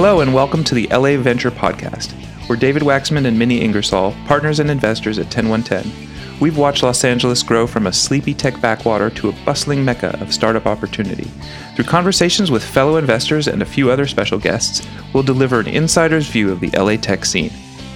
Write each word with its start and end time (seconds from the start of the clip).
Hello, 0.00 0.20
and 0.20 0.32
welcome 0.32 0.62
to 0.62 0.76
the 0.76 0.86
LA 0.92 1.16
Venture 1.16 1.50
Podcast. 1.50 2.14
We're 2.48 2.54
David 2.54 2.84
Waxman 2.84 3.26
and 3.26 3.36
Minnie 3.36 3.60
Ingersoll, 3.60 4.14
partners 4.28 4.60
and 4.60 4.70
investors 4.70 5.18
at 5.18 5.28
10110. 5.28 6.38
We've 6.38 6.56
watched 6.56 6.84
Los 6.84 7.02
Angeles 7.02 7.42
grow 7.42 7.66
from 7.66 7.88
a 7.88 7.92
sleepy 7.92 8.32
tech 8.32 8.60
backwater 8.60 9.10
to 9.10 9.28
a 9.28 9.44
bustling 9.44 9.84
mecca 9.84 10.16
of 10.20 10.32
startup 10.32 10.66
opportunity. 10.66 11.28
Through 11.74 11.86
conversations 11.86 12.48
with 12.48 12.62
fellow 12.62 12.96
investors 12.96 13.48
and 13.48 13.60
a 13.60 13.66
few 13.66 13.90
other 13.90 14.06
special 14.06 14.38
guests, 14.38 14.86
we'll 15.12 15.24
deliver 15.24 15.58
an 15.58 15.66
insider's 15.66 16.28
view 16.28 16.52
of 16.52 16.60
the 16.60 16.70
LA 16.78 16.94
tech 16.94 17.24
scene. 17.24 17.50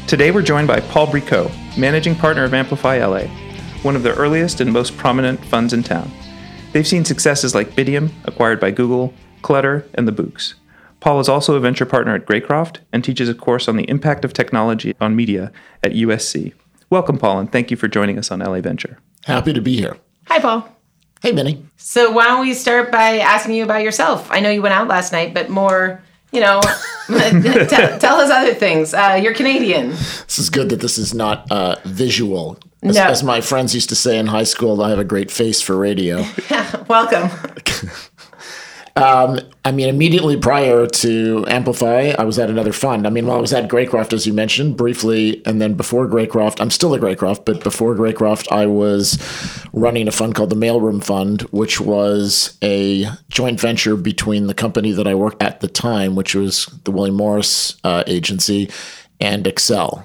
Today, 0.08 0.32
we're 0.32 0.42
joined 0.42 0.66
by 0.66 0.80
Paul 0.80 1.06
Bricault, 1.06 1.52
managing 1.78 2.16
partner 2.16 2.42
of 2.42 2.52
Amplify 2.52 2.98
LA, 2.98 3.26
one 3.82 3.94
of 3.94 4.02
the 4.02 4.16
earliest 4.16 4.60
and 4.60 4.72
most 4.72 4.96
prominent 4.96 5.38
funds 5.44 5.72
in 5.72 5.84
town. 5.84 6.10
They've 6.72 6.84
seen 6.84 7.04
successes 7.04 7.54
like 7.54 7.76
Bitium, 7.76 8.10
acquired 8.24 8.58
by 8.58 8.72
Google, 8.72 9.14
Clutter, 9.42 9.86
and 9.94 10.08
the 10.08 10.12
Books. 10.12 10.54
Paul 11.02 11.18
is 11.18 11.28
also 11.28 11.56
a 11.56 11.60
venture 11.60 11.84
partner 11.84 12.14
at 12.14 12.26
Greycroft 12.26 12.78
and 12.92 13.02
teaches 13.02 13.28
a 13.28 13.34
course 13.34 13.66
on 13.66 13.74
the 13.74 13.90
impact 13.90 14.24
of 14.24 14.32
technology 14.32 14.94
on 15.00 15.16
media 15.16 15.50
at 15.82 15.94
USC. 15.94 16.52
Welcome, 16.90 17.18
Paul, 17.18 17.40
and 17.40 17.50
thank 17.50 17.72
you 17.72 17.76
for 17.76 17.88
joining 17.88 18.20
us 18.20 18.30
on 18.30 18.38
LA 18.38 18.60
Venture. 18.60 19.00
Happy 19.24 19.52
to 19.52 19.60
be 19.60 19.76
here. 19.76 19.96
Hi, 20.28 20.38
Paul. 20.38 20.68
Hey, 21.20 21.32
Minnie. 21.32 21.66
So, 21.76 22.12
why 22.12 22.26
don't 22.26 22.42
we 22.42 22.54
start 22.54 22.92
by 22.92 23.18
asking 23.18 23.56
you 23.56 23.64
about 23.64 23.82
yourself? 23.82 24.28
I 24.30 24.38
know 24.38 24.50
you 24.50 24.62
went 24.62 24.74
out 24.74 24.86
last 24.86 25.10
night, 25.10 25.34
but 25.34 25.50
more, 25.50 26.00
you 26.30 26.40
know, 26.40 26.60
tell, 27.08 27.98
tell, 27.98 28.20
us 28.20 28.30
other 28.30 28.54
things. 28.54 28.94
Uh, 28.94 29.18
you're 29.20 29.34
Canadian. 29.34 29.88
This 29.88 30.38
is 30.38 30.50
good 30.50 30.68
that 30.68 30.78
this 30.78 30.98
is 30.98 31.12
not 31.12 31.50
uh, 31.50 31.76
visual. 31.84 32.60
As, 32.84 32.94
no. 32.94 33.06
as 33.06 33.24
my 33.24 33.40
friends 33.40 33.74
used 33.74 33.88
to 33.88 33.96
say 33.96 34.18
in 34.18 34.28
high 34.28 34.44
school, 34.44 34.80
I 34.80 34.90
have 34.90 35.00
a 35.00 35.04
great 35.04 35.32
face 35.32 35.60
for 35.60 35.76
radio. 35.76 36.24
Welcome. 36.88 37.28
Um, 38.94 39.40
I 39.64 39.72
mean, 39.72 39.88
immediately 39.88 40.36
prior 40.36 40.86
to 40.86 41.44
Amplify, 41.48 42.12
I 42.18 42.24
was 42.24 42.38
at 42.38 42.50
another 42.50 42.72
fund. 42.72 43.06
I 43.06 43.10
mean, 43.10 43.26
while 43.26 43.38
I 43.38 43.40
was 43.40 43.52
at 43.52 43.68
Greycroft, 43.70 44.12
as 44.12 44.26
you 44.26 44.34
mentioned 44.34 44.76
briefly, 44.76 45.40
and 45.46 45.62
then 45.62 45.74
before 45.74 46.06
Greycroft, 46.06 46.60
I'm 46.60 46.70
still 46.70 46.94
at 46.94 47.00
Greycroft, 47.00 47.46
but 47.46 47.64
before 47.64 47.94
Greycroft, 47.94 48.52
I 48.52 48.66
was 48.66 49.18
running 49.72 50.08
a 50.08 50.12
fund 50.12 50.34
called 50.34 50.50
the 50.50 50.56
Mailroom 50.56 51.02
Fund, 51.02 51.42
which 51.52 51.80
was 51.80 52.58
a 52.62 53.06
joint 53.30 53.60
venture 53.60 53.96
between 53.96 54.46
the 54.46 54.54
company 54.54 54.92
that 54.92 55.06
I 55.06 55.14
worked 55.14 55.42
at 55.42 55.60
the 55.60 55.68
time, 55.68 56.14
which 56.14 56.34
was 56.34 56.66
the 56.84 56.90
William 56.90 57.16
Morris 57.16 57.76
uh, 57.84 58.04
agency, 58.06 58.70
and 59.20 59.44
Accel. 59.44 60.04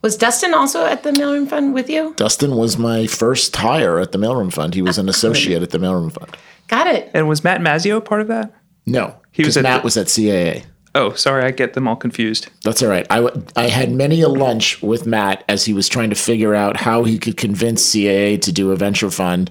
Was 0.00 0.16
Dustin 0.16 0.52
also 0.52 0.84
at 0.84 1.04
the 1.04 1.12
Mailroom 1.12 1.48
Fund 1.48 1.74
with 1.74 1.88
you? 1.88 2.14
Dustin 2.16 2.56
was 2.56 2.76
my 2.76 3.06
first 3.06 3.54
hire 3.54 4.00
at 4.00 4.12
the 4.12 4.18
Mailroom 4.18 4.52
Fund. 4.52 4.74
He 4.74 4.82
was 4.82 4.98
an 4.98 5.08
associate 5.08 5.62
at 5.62 5.70
the 5.70 5.78
Mailroom 5.78 6.10
Fund. 6.10 6.36
Got 6.72 6.86
it. 6.86 7.10
And 7.12 7.28
was 7.28 7.44
Matt 7.44 7.60
Mazzeo 7.60 8.02
part 8.02 8.22
of 8.22 8.28
that? 8.28 8.50
No, 8.86 9.14
he 9.30 9.44
was. 9.44 9.58
At 9.58 9.62
Matt 9.62 9.82
the, 9.82 9.84
was 9.84 9.98
at 9.98 10.06
CAA. 10.06 10.64
Oh, 10.94 11.12
sorry, 11.12 11.44
I 11.44 11.50
get 11.50 11.74
them 11.74 11.86
all 11.86 11.96
confused. 11.96 12.48
That's 12.64 12.82
all 12.82 12.88
right. 12.88 13.06
I, 13.10 13.28
I 13.56 13.68
had 13.68 13.92
many 13.92 14.22
a 14.22 14.28
lunch 14.28 14.80
with 14.80 15.06
Matt 15.06 15.44
as 15.50 15.66
he 15.66 15.74
was 15.74 15.86
trying 15.86 16.08
to 16.08 16.16
figure 16.16 16.54
out 16.54 16.78
how 16.78 17.04
he 17.04 17.18
could 17.18 17.36
convince 17.36 17.94
CAA 17.94 18.40
to 18.40 18.52
do 18.52 18.72
a 18.72 18.76
venture 18.76 19.10
fund, 19.10 19.50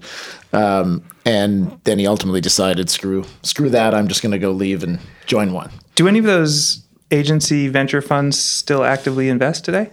um, 0.51 1.03
and 1.23 1.79
then 1.83 1.99
he 1.99 2.07
ultimately 2.07 2.41
decided, 2.41 2.89
screw 2.89 3.23
screw 3.43 3.69
that. 3.69 3.93
I'm 3.93 4.07
just 4.07 4.23
going 4.23 4.31
to 4.31 4.39
go 4.39 4.49
leave 4.49 4.83
and 4.83 4.99
join 5.27 5.53
one. 5.53 5.69
Do 5.93 6.07
any 6.07 6.17
of 6.17 6.25
those 6.25 6.83
agency 7.11 7.67
venture 7.67 8.01
funds 8.01 8.39
still 8.39 8.83
actively 8.83 9.29
invest 9.29 9.63
today? 9.63 9.91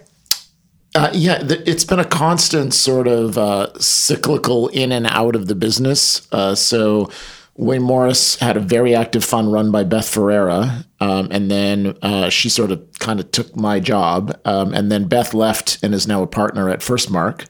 Uh, 0.95 1.11
yeah, 1.13 1.39
it's 1.43 1.83
been 1.83 1.99
a 1.99 2.05
constant 2.05 2.73
sort 2.73 3.07
of 3.07 3.37
uh, 3.37 3.71
cyclical 3.79 4.69
in 4.69 4.91
and 4.91 5.05
out 5.07 5.35
of 5.35 5.47
the 5.47 5.53
business. 5.53 6.27
Uh, 6.31 6.55
so 6.55 7.11
Wayne 7.55 7.83
Morris 7.83 8.39
had 8.39 8.57
a 8.57 8.59
very 8.59 8.95
active 8.95 9.23
fund 9.23 9.51
run 9.51 9.69
by 9.69 9.83
Beth 9.83 10.09
Ferreira, 10.09 10.85
um, 10.99 11.27
and 11.29 11.51
then 11.51 11.95
uh, 12.01 12.29
she 12.29 12.49
sort 12.49 12.71
of 12.71 12.81
kind 12.97 13.19
of 13.19 13.29
took 13.31 13.55
my 13.55 13.79
job, 13.79 14.35
um, 14.45 14.73
and 14.73 14.91
then 14.91 15.07
Beth 15.07 15.33
left 15.33 15.77
and 15.83 15.93
is 15.93 16.07
now 16.07 16.23
a 16.23 16.27
partner 16.27 16.69
at 16.69 16.79
FirstMark 16.79 17.45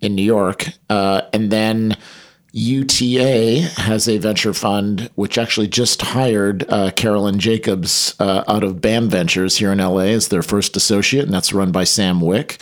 in 0.00 0.14
New 0.14 0.22
York, 0.22 0.68
uh, 0.88 1.22
and 1.32 1.50
then 1.50 1.96
UTA 2.52 3.60
has 3.76 4.08
a 4.08 4.18
venture 4.18 4.52
fund 4.52 5.10
which 5.14 5.38
actually 5.38 5.68
just 5.68 6.02
hired 6.02 6.70
uh, 6.70 6.90
Carolyn 6.90 7.38
Jacobs 7.38 8.14
uh, 8.18 8.44
out 8.48 8.64
of 8.64 8.80
BAM 8.80 9.08
Ventures 9.08 9.58
here 9.58 9.72
in 9.72 9.78
LA 9.78 10.10
as 10.10 10.28
their 10.28 10.42
first 10.42 10.76
associate, 10.76 11.24
and 11.24 11.32
that's 11.32 11.52
run 11.52 11.72
by 11.72 11.84
Sam 11.84 12.20
Wick. 12.20 12.60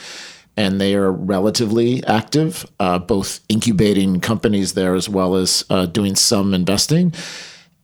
And 0.56 0.80
they 0.80 0.94
are 0.94 1.12
relatively 1.12 2.04
active, 2.04 2.66
uh, 2.80 2.98
both 2.98 3.40
incubating 3.48 4.20
companies 4.20 4.74
there 4.74 4.96
as 4.96 5.08
well 5.08 5.36
as 5.36 5.64
uh, 5.70 5.86
doing 5.86 6.16
some 6.16 6.52
investing. 6.52 7.14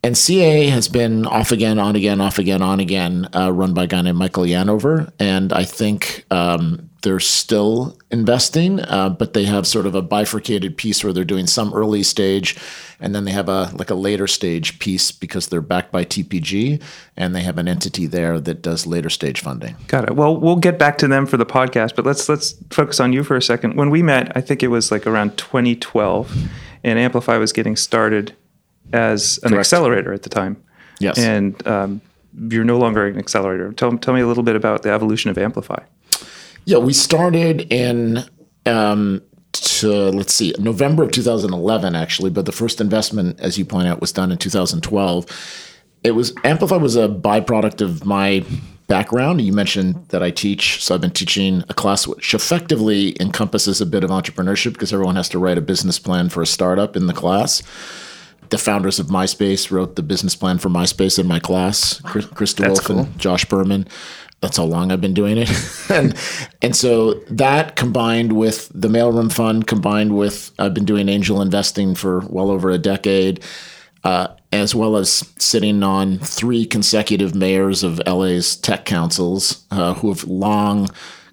And 0.04 0.18
CA 0.18 0.66
has 0.66 0.86
been 0.86 1.24
off 1.24 1.50
again, 1.50 1.78
on 1.78 1.96
again, 1.96 2.20
off 2.20 2.38
again, 2.38 2.60
on 2.60 2.78
again, 2.78 3.26
uh, 3.34 3.50
run 3.50 3.72
by 3.72 3.84
a 3.84 3.86
guy 3.86 4.02
named 4.02 4.18
Michael 4.18 4.44
Yanover. 4.44 5.10
And 5.18 5.50
I 5.50 5.64
think 5.64 6.26
um, 6.30 6.90
they're 7.00 7.20
still 7.20 7.96
investing, 8.10 8.80
uh, 8.80 9.08
but 9.08 9.32
they 9.32 9.44
have 9.44 9.66
sort 9.66 9.86
of 9.86 9.94
a 9.94 10.02
bifurcated 10.02 10.76
piece 10.76 11.02
where 11.02 11.14
they're 11.14 11.24
doing 11.24 11.46
some 11.46 11.72
early 11.72 12.02
stage, 12.02 12.54
and 13.00 13.14
then 13.14 13.24
they 13.24 13.30
have 13.30 13.48
a 13.48 13.70
like 13.74 13.88
a 13.88 13.94
later 13.94 14.26
stage 14.26 14.78
piece 14.78 15.10
because 15.10 15.48
they're 15.48 15.62
backed 15.62 15.90
by 15.90 16.04
TPG, 16.04 16.82
and 17.16 17.34
they 17.34 17.42
have 17.42 17.56
an 17.56 17.66
entity 17.66 18.06
there 18.06 18.38
that 18.40 18.60
does 18.60 18.86
later 18.86 19.08
stage 19.08 19.40
funding. 19.40 19.74
Got 19.86 20.10
it. 20.10 20.16
Well, 20.16 20.36
we'll 20.36 20.56
get 20.56 20.78
back 20.78 20.98
to 20.98 21.08
them 21.08 21.24
for 21.24 21.38
the 21.38 21.46
podcast, 21.46 21.96
but 21.96 22.04
let's 22.04 22.28
let's 22.28 22.54
focus 22.68 23.00
on 23.00 23.14
you 23.14 23.24
for 23.24 23.36
a 23.36 23.42
second. 23.42 23.74
When 23.76 23.88
we 23.88 24.02
met, 24.02 24.36
I 24.36 24.42
think 24.42 24.62
it 24.62 24.68
was 24.68 24.90
like 24.90 25.06
around 25.06 25.38
2012, 25.38 26.50
and 26.82 26.98
Amplify 26.98 27.38
was 27.38 27.54
getting 27.54 27.74
started 27.74 28.36
as 28.94 29.38
an 29.42 29.50
Correct. 29.50 29.60
accelerator 29.60 30.12
at 30.12 30.22
the 30.22 30.30
time. 30.30 30.56
Yes. 31.00 31.18
And 31.18 31.66
um, 31.66 32.00
you're 32.48 32.64
no 32.64 32.78
longer 32.78 33.06
an 33.06 33.18
accelerator. 33.18 33.72
Tell, 33.72 33.98
tell 33.98 34.14
me 34.14 34.20
a 34.20 34.26
little 34.26 34.44
bit 34.44 34.56
about 34.56 34.82
the 34.82 34.90
evolution 34.90 35.30
of 35.30 35.36
Amplify. 35.36 35.82
Yeah, 36.64 36.78
we 36.78 36.92
started 36.92 37.72
in, 37.72 38.24
um, 38.64 39.20
to, 39.52 39.88
let's 40.10 40.32
see, 40.32 40.54
November 40.58 41.02
of 41.02 41.10
2011, 41.10 41.94
actually, 41.94 42.30
but 42.30 42.46
the 42.46 42.52
first 42.52 42.80
investment, 42.80 43.38
as 43.40 43.58
you 43.58 43.64
point 43.64 43.88
out, 43.88 44.00
was 44.00 44.12
done 44.12 44.32
in 44.32 44.38
2012. 44.38 45.26
It 46.04 46.12
was 46.12 46.32
Amplify 46.44 46.76
was 46.76 46.96
a 46.96 47.08
byproduct 47.08 47.80
of 47.80 48.04
my 48.04 48.44
background. 48.86 49.40
You 49.40 49.52
mentioned 49.52 50.06
that 50.08 50.22
I 50.22 50.30
teach, 50.30 50.82
so 50.82 50.94
I've 50.94 51.00
been 51.00 51.10
teaching 51.10 51.64
a 51.68 51.74
class 51.74 52.06
which 52.06 52.34
effectively 52.34 53.16
encompasses 53.20 53.80
a 53.80 53.86
bit 53.86 54.04
of 54.04 54.10
entrepreneurship 54.10 54.74
because 54.74 54.92
everyone 54.92 55.16
has 55.16 55.28
to 55.30 55.38
write 55.38 55.58
a 55.58 55.62
business 55.62 55.98
plan 55.98 56.28
for 56.28 56.42
a 56.42 56.46
startup 56.46 56.94
in 56.94 57.06
the 57.06 57.14
class 57.14 57.62
the 58.54 58.58
founders 58.58 59.00
of 59.00 59.08
MySpace 59.08 59.72
wrote 59.72 59.96
the 59.96 60.02
business 60.02 60.36
plan 60.36 60.58
for 60.58 60.68
MySpace 60.68 61.18
in 61.18 61.26
my 61.26 61.40
class. 61.40 62.00
Chris, 62.02 62.24
Chris 62.26 62.54
DeWolfe 62.54 62.84
cool. 62.84 62.98
and 63.00 63.18
Josh 63.18 63.44
Berman. 63.46 63.88
That's 64.42 64.58
how 64.58 64.62
long 64.62 64.92
I've 64.92 65.00
been 65.00 65.12
doing 65.12 65.38
it, 65.38 65.50
and 65.90 66.14
and 66.62 66.76
so 66.76 67.14
that 67.30 67.74
combined 67.74 68.34
with 68.34 68.70
the 68.72 68.86
mailroom 68.86 69.32
fund, 69.32 69.66
combined 69.66 70.16
with 70.16 70.52
I've 70.56 70.72
been 70.72 70.84
doing 70.84 71.08
angel 71.08 71.42
investing 71.42 71.96
for 71.96 72.20
well 72.28 72.48
over 72.48 72.70
a 72.70 72.78
decade, 72.78 73.42
uh, 74.04 74.28
as 74.52 74.72
well 74.72 74.96
as 74.96 75.28
sitting 75.38 75.82
on 75.82 76.18
three 76.18 76.64
consecutive 76.64 77.34
mayors 77.34 77.82
of 77.82 78.00
LA's 78.06 78.54
tech 78.54 78.84
councils 78.84 79.66
uh, 79.72 79.94
who 79.94 80.10
have 80.10 80.22
long 80.24 80.88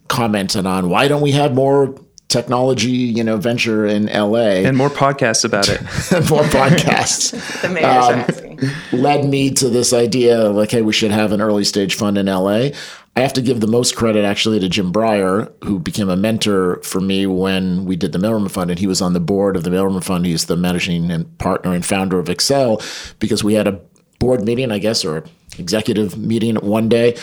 commented 0.07 0.65
on 0.65 0.89
why 0.89 1.07
don't 1.07 1.21
we 1.21 1.33
have 1.33 1.53
more 1.53 1.95
technology, 2.31 2.89
you 2.89 3.23
know, 3.23 3.37
venture 3.37 3.85
in 3.85 4.05
LA. 4.07 4.63
And 4.63 4.77
more 4.77 4.89
podcasts 4.89 5.45
about 5.45 5.69
it. 5.69 5.81
more 6.29 6.43
podcasts. 6.43 7.31
the 7.61 7.69
mayor's 7.69 8.63
um, 8.93 8.99
led 8.99 9.25
me 9.25 9.51
to 9.51 9.69
this 9.69 9.93
idea 9.93 10.49
like, 10.49 10.71
hey, 10.71 10.81
we 10.81 10.93
should 10.93 11.11
have 11.11 11.31
an 11.31 11.41
early 11.41 11.63
stage 11.63 11.95
fund 11.95 12.17
in 12.17 12.25
LA. 12.25 12.69
I 13.13 13.19
have 13.19 13.33
to 13.33 13.41
give 13.41 13.59
the 13.59 13.67
most 13.67 13.97
credit 13.97 14.23
actually 14.23 14.61
to 14.61 14.69
Jim 14.69 14.93
Breyer, 14.93 15.51
who 15.65 15.79
became 15.79 16.09
a 16.09 16.15
mentor 16.15 16.81
for 16.81 17.01
me 17.01 17.27
when 17.27 17.83
we 17.83 17.97
did 17.97 18.13
the 18.13 18.19
Mailroom 18.19 18.49
Fund, 18.49 18.71
and 18.71 18.79
he 18.79 18.87
was 18.87 19.01
on 19.01 19.11
the 19.11 19.19
board 19.19 19.57
of 19.57 19.65
the 19.65 19.69
Mailroom 19.69 20.01
Fund. 20.01 20.25
He's 20.25 20.45
the 20.45 20.55
managing 20.55 21.11
and 21.11 21.37
partner 21.37 21.73
and 21.73 21.85
founder 21.85 22.19
of 22.19 22.27
Accel 22.27 22.81
because 23.19 23.43
we 23.43 23.55
had 23.55 23.67
a 23.67 23.81
board 24.21 24.45
meeting, 24.45 24.71
I 24.71 24.77
guess, 24.77 25.03
or 25.03 25.25
executive 25.57 26.17
meeting 26.17 26.55
one 26.55 26.87
day, 26.87 27.17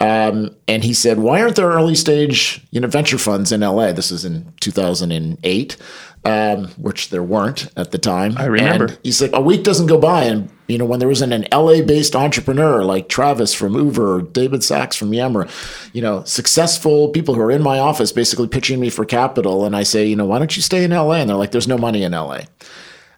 um, 0.00 0.54
and 0.68 0.84
he 0.84 0.94
said, 0.94 1.18
"Why 1.18 1.42
aren't 1.42 1.56
there 1.56 1.68
early 1.68 1.96
stage, 1.96 2.62
you 2.70 2.80
know, 2.80 2.88
venture 2.88 3.18
funds 3.18 3.52
in 3.52 3.60
LA?" 3.60 3.92
This 3.92 4.10
is 4.10 4.24
in 4.24 4.46
2008, 4.60 5.76
um, 6.24 6.68
which 6.78 7.10
there 7.10 7.22
weren't 7.22 7.68
at 7.76 7.90
the 7.90 7.98
time. 7.98 8.38
I 8.38 8.46
remember. 8.46 8.86
And 8.86 8.98
he's 9.02 9.20
like, 9.20 9.32
"A 9.34 9.40
week 9.40 9.64
doesn't 9.64 9.86
go 9.86 9.98
by, 9.98 10.24
and 10.24 10.48
you 10.68 10.78
know, 10.78 10.84
when 10.84 11.00
there 11.00 11.10
isn't 11.10 11.32
an 11.32 11.46
LA-based 11.52 12.16
entrepreneur 12.16 12.84
like 12.84 13.08
Travis 13.08 13.52
from 13.52 13.74
Uber, 13.74 14.16
or 14.16 14.22
David 14.22 14.62
Sacks 14.64 14.96
from 14.96 15.12
Yammer, 15.12 15.48
you 15.92 16.00
know, 16.00 16.22
successful 16.24 17.08
people 17.08 17.34
who 17.34 17.42
are 17.42 17.50
in 17.50 17.62
my 17.62 17.78
office 17.78 18.12
basically 18.12 18.48
pitching 18.48 18.80
me 18.80 18.88
for 18.88 19.04
capital, 19.04 19.66
and 19.66 19.74
I 19.76 19.82
say, 19.82 20.06
you 20.06 20.16
know, 20.16 20.24
why 20.26 20.38
don't 20.38 20.56
you 20.56 20.62
stay 20.62 20.84
in 20.84 20.92
LA? 20.92 21.16
And 21.16 21.28
they're 21.28 21.36
like, 21.36 21.50
"There's 21.50 21.68
no 21.68 21.78
money 21.78 22.04
in 22.04 22.12
LA." 22.12 22.42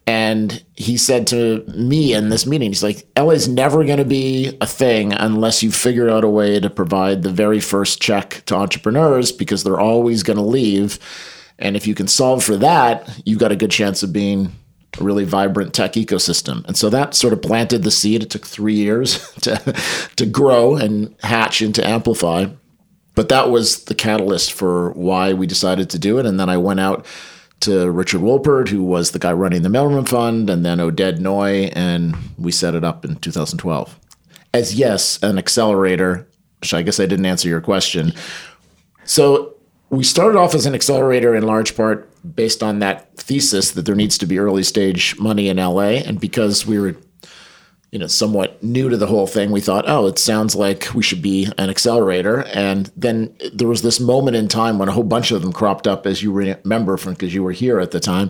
And 0.07 0.65
he 0.75 0.97
said 0.97 1.27
to 1.29 1.65
me 1.67 2.15
in 2.15 2.29
this 2.29 2.47
meeting, 2.47 2.71
he's 2.71 2.83
like, 2.83 3.09
LA 3.19 3.31
is 3.31 3.49
never 3.49 3.85
going 3.85 3.99
to 3.99 4.05
be 4.05 4.57
a 4.61 4.67
thing 4.67 5.13
unless 5.13 5.65
you 5.65 5.73
figure 5.73 6.09
out 6.09 6.23
a 6.23 6.29
way 6.29 6.61
to 6.61 6.71
provide 6.71 7.23
the 7.23 7.33
very 7.33 7.59
first 7.59 8.01
check 8.01 8.43
to 8.47 8.55
entrepreneurs 8.55 9.33
because 9.33 9.65
they're 9.65 9.81
always 9.81 10.23
going 10.23 10.37
to 10.37 10.45
leave. 10.45 11.01
And 11.59 11.75
if 11.75 11.89
you 11.89 11.95
can 11.95 12.07
solve 12.07 12.45
for 12.45 12.57
that, 12.59 13.21
you've 13.25 13.41
got 13.41 13.51
a 13.51 13.57
good 13.57 13.73
chance 13.73 14.05
of 14.05 14.13
being 14.13 14.53
a 15.01 15.03
really 15.03 15.25
vibrant 15.25 15.75
tech 15.75 15.95
ecosystem. 15.95 16.65
And 16.67 16.77
so 16.77 16.89
that 16.91 17.15
sort 17.15 17.33
of 17.33 17.43
planted 17.43 17.83
the 17.83 17.91
seed. 17.91 18.23
It 18.23 18.31
took 18.31 18.47
three 18.47 18.75
years 18.75 19.29
to, 19.41 19.75
to 20.15 20.27
grow 20.27 20.77
and 20.77 21.17
hatch 21.25 21.63
into 21.63 21.85
Amplify. 21.85 22.47
But 23.17 23.29
that 23.31 23.51
was 23.51 23.87
the 23.87 23.95
catalyst 23.95 24.53
for 24.53 24.93
why 24.93 25.33
we 25.33 25.49
decided 25.49 25.91
to 25.91 25.99
do 25.99 26.19
it. 26.19 26.27
And 26.27 26.39
then 26.39 26.49
I 26.49 26.59
went 26.59 26.79
out 26.81 27.07
to 27.61 27.91
Richard 27.91 28.21
Wolpert, 28.21 28.69
who 28.69 28.83
was 28.83 29.11
the 29.11 29.19
guy 29.19 29.33
running 29.33 29.63
the 29.63 29.69
Mailroom 29.69 30.09
Fund, 30.09 30.51
and 30.51 30.65
then 30.65 30.79
Oded 30.79 31.19
Noy, 31.19 31.71
and 31.75 32.17
we 32.39 32.53
set 32.53 32.75
it 32.75 32.85
up 32.85 33.05
in 33.05 33.17
2012. 33.17 33.99
As 34.53 34.75
yes, 34.75 35.23
an 35.23 35.39
accelerator, 35.39 36.27
which 36.61 36.75
I 36.75 36.83
guess 36.83 37.01
I 37.01 37.07
didn't 37.07 37.27
answer 37.27 37.49
your 37.49 37.61
question. 37.61 38.13
So 39.05 39.55
we 39.91 40.05
started 40.05 40.39
off 40.39 40.55
as 40.55 40.67
an 40.67 40.75
accelerator 40.75 41.35
in 41.35 41.45
large 41.45 41.77
part 41.77 42.11
based 42.35 42.63
on 42.63 42.81
that 42.81 43.17
thesis 43.17 43.73
that 43.73 43.83
there 43.83 43.95
needs 43.95 44.19
to 44.19 44.27
be 44.27 44.39
early 44.39 44.63
stage 44.63 45.19
money 45.19 45.49
in 45.49 45.59
LA. 45.59 46.01
And 46.05 46.21
because 46.21 46.67
we 46.67 46.79
were, 46.79 46.97
you 47.97 48.01
know, 48.01 48.07
somewhat 48.07 48.63
new 48.63 48.91
to 48.91 48.97
the 48.99 49.07
whole 49.07 49.27
thing, 49.27 49.51
we 49.51 49.63
thought, 49.63 49.87
oh, 49.89 50.07
it 50.07 50.19
sounds 50.19 50.55
like 50.55 50.93
we 50.93 51.03
should 51.03 51.23
be 51.23 51.49
an 51.57 51.71
accelerator. 51.71 52.45
And 52.53 52.93
then 52.95 53.35
there 53.55 53.69
was 53.69 53.81
this 53.81 53.99
moment 54.01 54.37
in 54.37 54.49
time 54.49 54.79
when 54.79 54.91
a 54.91 54.93
whole 54.93 55.03
bunch 55.03 55.31
of 55.31 55.41
them 55.41 55.51
cropped 55.51 55.87
up, 55.87 56.07
as 56.07 56.23
you 56.23 56.31
remember 56.31 56.99
from 56.99 57.15
because 57.15 57.33
you 57.33 57.43
were 57.43 57.53
here 57.53 57.81
at 57.81 57.93
the 57.93 57.99
time. 57.99 58.29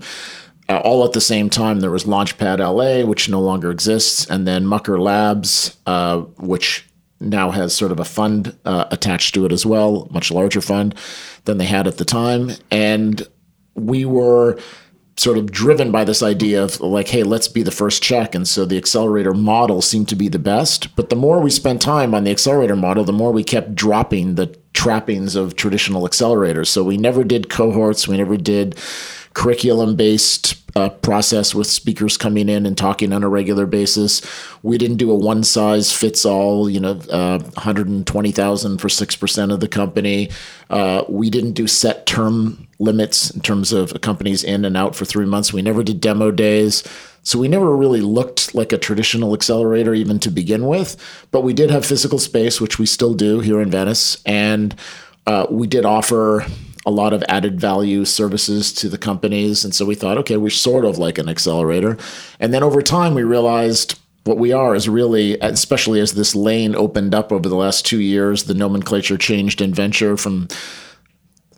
Uh, 0.68 0.76
all 0.84 1.04
at 1.04 1.14
the 1.14 1.20
same 1.20 1.50
time, 1.50 1.80
there 1.80 1.90
was 1.90 2.04
Launchpad 2.04 2.60
LA, 2.60 3.04
which 3.04 3.28
no 3.28 3.40
longer 3.40 3.72
exists, 3.72 4.24
and 4.30 4.46
then 4.46 4.64
Mucker 4.66 5.00
Labs, 5.00 5.76
uh, 5.86 6.18
which 6.38 6.88
now 7.18 7.50
has 7.50 7.74
sort 7.74 7.90
of 7.90 7.98
a 7.98 8.04
fund 8.04 8.56
uh, 8.66 8.84
attached 8.92 9.34
to 9.34 9.46
it 9.46 9.50
as 9.50 9.66
well, 9.66 10.06
much 10.12 10.30
larger 10.30 10.60
fund 10.60 10.94
than 11.44 11.58
they 11.58 11.64
had 11.64 11.88
at 11.88 11.96
the 11.96 12.04
time. 12.04 12.52
And 12.70 13.26
we 13.74 14.04
were 14.04 14.60
sort 15.18 15.38
of 15.38 15.50
driven 15.50 15.90
by 15.90 16.04
this 16.04 16.22
idea 16.22 16.62
of 16.62 16.78
like, 16.80 17.08
hey, 17.08 17.22
let's 17.22 17.48
be 17.48 17.62
the 17.62 17.70
first 17.70 18.02
check. 18.02 18.34
And 18.34 18.46
so 18.46 18.64
the 18.64 18.76
accelerator 18.76 19.32
model 19.32 19.80
seemed 19.80 20.08
to 20.10 20.16
be 20.16 20.28
the 20.28 20.38
best. 20.38 20.94
But 20.94 21.08
the 21.08 21.16
more 21.16 21.40
we 21.40 21.50
spent 21.50 21.80
time 21.80 22.14
on 22.14 22.24
the 22.24 22.30
accelerator 22.30 22.76
model, 22.76 23.04
the 23.04 23.12
more 23.12 23.32
we 23.32 23.42
kept 23.42 23.74
dropping 23.74 24.34
the 24.34 24.54
trappings 24.74 25.34
of 25.34 25.56
traditional 25.56 26.06
accelerators. 26.06 26.66
So 26.66 26.84
we 26.84 26.98
never 26.98 27.24
did 27.24 27.48
cohorts, 27.48 28.06
we 28.06 28.18
never 28.18 28.36
did 28.36 28.78
curriculum 29.36 29.96
based 29.96 30.54
uh, 30.76 30.88
process 30.88 31.54
with 31.54 31.66
speakers 31.66 32.16
coming 32.16 32.48
in 32.48 32.64
and 32.64 32.76
talking 32.76 33.12
on 33.12 33.22
a 33.22 33.28
regular 33.28 33.66
basis. 33.66 34.22
We 34.62 34.78
didn't 34.78 34.96
do 34.96 35.10
a 35.10 35.14
one 35.14 35.44
size 35.44 35.92
fits 35.92 36.24
all, 36.24 36.70
you 36.70 36.80
know, 36.80 36.98
uh, 37.10 37.40
120,000 37.40 38.78
for 38.78 38.88
6% 38.88 39.52
of 39.52 39.60
the 39.60 39.68
company. 39.68 40.30
Uh, 40.70 41.04
we 41.06 41.28
didn't 41.28 41.52
do 41.52 41.66
set 41.66 42.06
term 42.06 42.66
limits 42.78 43.28
in 43.30 43.42
terms 43.42 43.74
of 43.74 43.94
a 43.94 43.98
company's 43.98 44.42
in 44.42 44.64
and 44.64 44.74
out 44.74 44.96
for 44.96 45.04
three 45.04 45.26
months. 45.26 45.52
We 45.52 45.60
never 45.60 45.82
did 45.82 46.00
demo 46.00 46.30
days. 46.30 46.82
So 47.22 47.38
we 47.38 47.46
never 47.46 47.76
really 47.76 48.00
looked 48.00 48.54
like 48.54 48.72
a 48.72 48.78
traditional 48.78 49.34
accelerator 49.34 49.92
even 49.92 50.18
to 50.20 50.30
begin 50.30 50.66
with, 50.66 50.96
but 51.30 51.42
we 51.42 51.52
did 51.52 51.70
have 51.70 51.84
physical 51.84 52.18
space, 52.18 52.58
which 52.58 52.78
we 52.78 52.86
still 52.86 53.12
do 53.12 53.40
here 53.40 53.60
in 53.60 53.70
Venice. 53.70 54.16
And 54.24 54.74
uh, 55.26 55.46
we 55.50 55.66
did 55.66 55.84
offer 55.84 56.46
a 56.86 56.90
lot 56.90 57.12
of 57.12 57.22
added 57.28 57.60
value 57.60 58.04
services 58.04 58.72
to 58.72 58.88
the 58.88 58.96
companies. 58.96 59.64
And 59.64 59.74
so 59.74 59.84
we 59.84 59.96
thought, 59.96 60.18
okay, 60.18 60.36
we're 60.36 60.50
sort 60.50 60.84
of 60.84 60.98
like 60.98 61.18
an 61.18 61.28
accelerator. 61.28 61.98
And 62.38 62.54
then 62.54 62.62
over 62.62 62.80
time, 62.80 63.14
we 63.14 63.24
realized 63.24 63.98
what 64.24 64.38
we 64.38 64.52
are 64.52 64.74
is 64.74 64.88
really, 64.88 65.38
especially 65.40 66.00
as 66.00 66.14
this 66.14 66.34
lane 66.34 66.74
opened 66.74 67.14
up 67.14 67.32
over 67.32 67.48
the 67.48 67.56
last 67.56 67.84
two 67.84 68.00
years, 68.00 68.44
the 68.44 68.54
nomenclature 68.54 69.18
changed 69.18 69.60
in 69.60 69.74
venture 69.74 70.16
from 70.16 70.48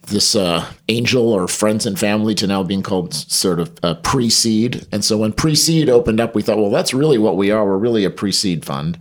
this 0.09 0.35
uh, 0.35 0.65
angel 0.89 1.31
or 1.31 1.47
friends 1.47 1.85
and 1.85 1.99
family 1.99 2.35
to 2.35 2.47
now 2.47 2.63
being 2.63 2.83
called 2.83 3.13
sort 3.13 3.61
of 3.61 3.79
uh, 3.83 3.95
pre-seed. 3.97 4.87
And 4.93 5.05
so 5.05 5.19
when 5.19 5.33
pre-seed 5.33 5.89
opened 5.89 6.21
up, 6.21 6.35
we 6.35 6.43
thought, 6.43 6.59
well, 6.59 6.71
that's 6.71 6.95
really 6.95 7.19
what 7.19 7.37
we 7.37 7.51
are. 7.51 7.65
We're 7.65 7.77
really 7.77 8.05
a 8.05 8.11
pre-seed 8.11 8.65
fund. 8.65 8.99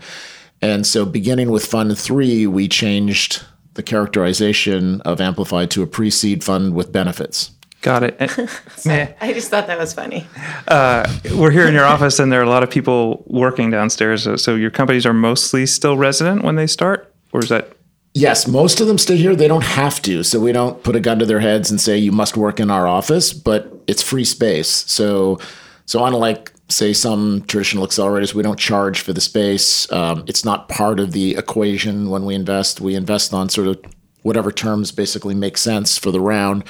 And 0.62 0.86
so 0.86 1.06
beginning 1.06 1.52
with 1.52 1.66
Fund 1.66 1.98
Three, 1.98 2.48
we 2.48 2.68
changed 2.68 3.46
the 3.78 3.84
characterization 3.84 5.00
of 5.02 5.22
Amplify 5.22 5.68
to 5.68 5.82
a 5.84 5.88
pre-seed 5.88 6.44
fund 6.44 6.74
with 6.74 6.92
benefits. 6.92 7.52
Got 7.82 8.04
it. 8.04 8.18
I 9.22 9.34
just 9.34 9.50
thought 9.50 9.68
that 9.68 9.78
was 9.78 9.94
funny. 9.94 10.26
Uh, 10.68 11.08
we're 11.36 11.52
here 11.52 11.68
in 11.68 11.74
your 11.74 11.86
office, 11.86 12.20
and 12.20 12.32
there 12.32 12.42
are 12.42 12.44
a 12.44 12.50
lot 12.50 12.64
of 12.64 12.72
people 12.72 13.24
working 13.28 13.70
downstairs. 13.70 14.28
So 14.42 14.56
your 14.56 14.72
companies 14.72 15.06
are 15.06 15.14
mostly 15.14 15.66
still 15.68 15.96
resident 15.96 16.44
when 16.44 16.56
they 16.56 16.68
start, 16.68 17.14
or 17.32 17.42
is 17.42 17.50
that? 17.50 17.72
Yes, 18.14 18.48
most 18.48 18.82
of 18.82 18.88
them 18.88 18.98
stay 18.98 19.16
here. 19.16 19.36
They 19.36 19.48
don't 19.48 19.64
have 19.64 20.02
to, 20.02 20.24
so 20.24 20.40
we 20.40 20.52
don't 20.52 20.82
put 20.82 20.96
a 20.96 21.00
gun 21.00 21.20
to 21.20 21.26
their 21.26 21.40
heads 21.40 21.70
and 21.70 21.80
say 21.80 21.98
you 22.00 22.12
must 22.12 22.36
work 22.36 22.60
in 22.60 22.72
our 22.72 22.88
office. 22.88 23.32
But 23.32 23.72
it's 23.86 24.02
free 24.02 24.26
space, 24.26 24.68
so 24.68 25.40
so 25.86 26.04
unlike 26.04 26.52
say 26.70 26.94
some 26.94 27.44
traditional 27.48 27.88
accelerators, 27.88 28.34
we 28.34 28.44
don't 28.44 28.60
charge 28.60 29.00
for 29.00 29.14
the 29.14 29.22
space. 29.22 29.90
Um, 29.92 30.24
it's 30.28 30.44
not 30.44 30.70
part 30.70 31.00
of 31.00 31.12
the 31.12 31.36
equation 31.36 32.10
when 32.10 32.26
we 32.26 32.36
invest. 32.36 32.82
We 32.82 32.96
invest 32.96 33.34
on 33.34 33.50
sort 33.50 33.68
of 33.68 33.80
whatever 34.24 34.52
terms 34.52 34.92
basically 34.92 35.36
make 35.36 35.58
sense 35.58 35.98
for 35.98 36.12
the 36.12 36.20
round. 36.20 36.66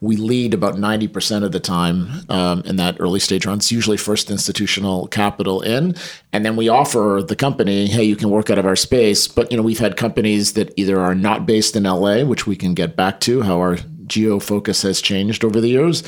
We 0.00 0.16
lead 0.16 0.52
about 0.52 0.74
90% 0.74 1.42
of 1.42 1.52
the 1.52 1.60
time 1.60 2.08
um, 2.28 2.62
in 2.66 2.76
that 2.76 2.96
early 3.00 3.20
stage 3.20 3.46
round. 3.46 3.60
It's 3.60 3.72
usually 3.72 3.96
first 3.96 4.30
institutional 4.30 5.06
capital 5.08 5.62
in. 5.62 5.94
And 6.32 6.44
then 6.44 6.54
we 6.54 6.68
offer 6.68 7.22
the 7.26 7.36
company, 7.36 7.86
hey, 7.86 8.04
you 8.04 8.16
can 8.16 8.30
work 8.30 8.50
out 8.50 8.58
of 8.58 8.66
our 8.66 8.76
space. 8.76 9.26
But, 9.26 9.50
you 9.50 9.56
know, 9.56 9.62
we've 9.62 9.78
had 9.78 9.96
companies 9.96 10.52
that 10.52 10.72
either 10.76 11.00
are 11.00 11.14
not 11.14 11.46
based 11.46 11.76
in 11.76 11.84
LA, 11.84 12.24
which 12.24 12.46
we 12.46 12.56
can 12.56 12.74
get 12.74 12.94
back 12.94 13.20
to, 13.20 13.42
how 13.42 13.58
our 13.58 13.78
geo 14.06 14.38
focus 14.38 14.82
has 14.82 15.00
changed 15.00 15.44
over 15.44 15.60
the 15.60 15.68
years 15.68 16.02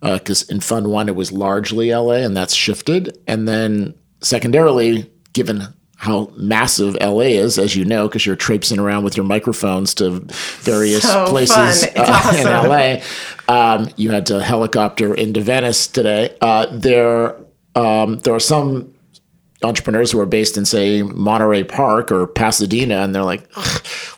because 0.00 0.42
uh, 0.48 0.54
in 0.54 0.60
Fund 0.60 0.88
One 0.88 1.08
it 1.08 1.16
was 1.16 1.32
largely 1.32 1.92
LA, 1.92 2.14
and 2.14 2.36
that's 2.36 2.54
shifted. 2.54 3.18
And 3.26 3.46
then 3.46 3.94
secondarily, 4.20 5.10
given 5.32 5.74
how 6.00 6.32
massive 6.34 6.96
LA 6.98 7.28
is, 7.36 7.58
as 7.58 7.76
you 7.76 7.84
know, 7.84 8.08
because 8.08 8.24
you're 8.24 8.34
traipsing 8.34 8.78
around 8.78 9.04
with 9.04 9.18
your 9.18 9.26
microphones 9.26 9.92
to 9.92 10.20
various 10.60 11.02
so 11.02 11.26
places 11.26 11.84
uh, 11.94 12.32
in 12.38 12.44
LA. 12.46 13.02
Um, 13.54 13.90
you 13.96 14.10
had 14.10 14.24
to 14.26 14.42
helicopter 14.42 15.12
into 15.12 15.42
Venice 15.42 15.86
today. 15.86 16.34
Uh, 16.40 16.66
there, 16.72 17.36
um, 17.74 18.18
there 18.20 18.32
are 18.32 18.40
some 18.40 18.94
entrepreneurs 19.62 20.10
who 20.10 20.20
are 20.20 20.26
based 20.26 20.56
in 20.56 20.64
say 20.64 21.02
Monterey 21.02 21.64
Park 21.64 22.10
or 22.10 22.26
Pasadena 22.26 22.98
and 22.98 23.14
they're 23.14 23.24
like 23.24 23.46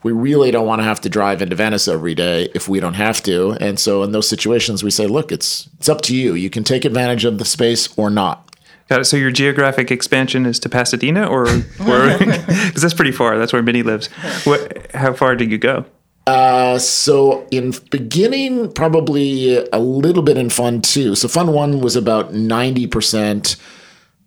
we 0.04 0.12
really 0.12 0.50
don't 0.50 0.66
want 0.66 0.80
to 0.80 0.84
have 0.84 1.00
to 1.00 1.08
drive 1.08 1.42
into 1.42 1.56
Venice 1.56 1.88
every 1.88 2.14
day 2.14 2.48
if 2.54 2.68
we 2.68 2.78
don't 2.78 2.94
have 2.94 3.22
to 3.24 3.52
and 3.60 3.78
so 3.78 4.02
in 4.02 4.12
those 4.12 4.28
situations 4.28 4.84
we 4.84 4.90
say 4.90 5.06
look 5.06 5.32
it's 5.32 5.68
it's 5.78 5.88
up 5.88 6.00
to 6.02 6.14
you 6.16 6.34
you 6.34 6.48
can 6.48 6.62
take 6.62 6.84
advantage 6.84 7.24
of 7.24 7.38
the 7.38 7.44
space 7.44 7.96
or 7.98 8.08
not 8.08 8.48
Got 8.88 9.00
it. 9.00 9.04
So 9.06 9.16
your 9.16 9.30
geographic 9.30 9.90
expansion 9.90 10.44
is 10.44 10.58
to 10.58 10.68
Pasadena, 10.68 11.26
or 11.26 11.48
where 11.78 12.18
because 12.18 12.82
that's 12.82 12.92
pretty 12.92 13.12
far. 13.12 13.38
That's 13.38 13.50
where 13.50 13.62
Minnie 13.62 13.82
lives. 13.82 14.08
What? 14.44 14.90
How 14.92 15.14
far 15.14 15.34
did 15.34 15.50
you 15.50 15.56
go? 15.56 15.86
Uh, 16.26 16.78
so 16.78 17.46
in 17.50 17.72
beginning, 17.90 18.70
probably 18.72 19.56
a 19.72 19.78
little 19.78 20.22
bit 20.22 20.36
in 20.36 20.50
Fund 20.50 20.84
Two. 20.84 21.14
So 21.14 21.26
Fund 21.26 21.54
One 21.54 21.80
was 21.80 21.96
about 21.96 22.34
ninety 22.34 22.86
percent 22.86 23.56
uh, 23.56 23.60
uh, 23.60 23.81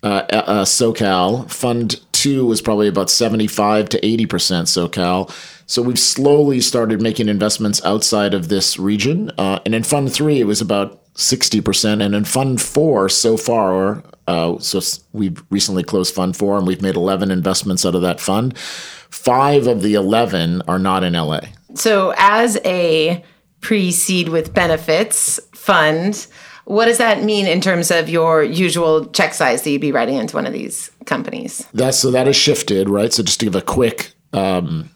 SoCal. 0.05 1.49
Fund 1.51 2.01
two 2.11 2.45
was 2.45 2.61
probably 2.61 2.87
about 2.87 3.09
75 3.09 3.89
to 3.89 3.99
80% 3.99 4.27
SoCal. 4.27 5.31
So 5.67 5.81
we've 5.81 5.99
slowly 5.99 6.61
started 6.61 7.01
making 7.01 7.27
investments 7.27 7.83
outside 7.83 8.33
of 8.33 8.49
this 8.49 8.77
region. 8.77 9.31
Uh, 9.37 9.59
and 9.65 9.73
in 9.73 9.83
Fund 9.83 10.13
three, 10.13 10.39
it 10.39 10.45
was 10.45 10.61
about 10.61 11.01
60%. 11.15 12.03
And 12.03 12.13
in 12.13 12.25
Fund 12.25 12.61
four, 12.61 13.09
so 13.09 13.37
far, 13.37 14.03
uh, 14.27 14.59
so 14.59 14.81
we've 15.13 15.43
recently 15.49 15.83
closed 15.83 16.13
Fund 16.13 16.35
four 16.35 16.57
and 16.57 16.67
we've 16.67 16.81
made 16.81 16.95
11 16.95 17.31
investments 17.31 17.85
out 17.85 17.95
of 17.95 18.01
that 18.01 18.19
fund. 18.19 18.57
Five 18.57 19.67
of 19.67 19.81
the 19.81 19.93
11 19.93 20.61
are 20.67 20.79
not 20.79 21.03
in 21.03 21.13
LA. 21.13 21.41
So 21.73 22.13
as 22.17 22.57
a 22.65 23.23
pre 23.61 23.91
seed 23.91 24.29
with 24.29 24.53
benefits 24.53 25.39
fund, 25.53 26.27
what 26.65 26.85
does 26.85 26.97
that 26.97 27.23
mean 27.23 27.45
in 27.45 27.61
terms 27.61 27.91
of 27.91 28.09
your 28.09 28.43
usual 28.43 29.05
check 29.07 29.33
size 29.33 29.63
that 29.63 29.69
you'd 29.69 29.81
be 29.81 29.91
writing 29.91 30.17
into 30.17 30.35
one 30.35 30.45
of 30.45 30.53
these 30.53 30.91
companies? 31.05 31.67
That's 31.73 31.97
so 31.97 32.11
that 32.11 32.27
has 32.27 32.35
shifted, 32.35 32.89
right? 32.89 33.13
So 33.13 33.23
just 33.23 33.39
to 33.39 33.45
give 33.45 33.55
a 33.55 33.61
quick 33.61 34.13
um, 34.33 34.89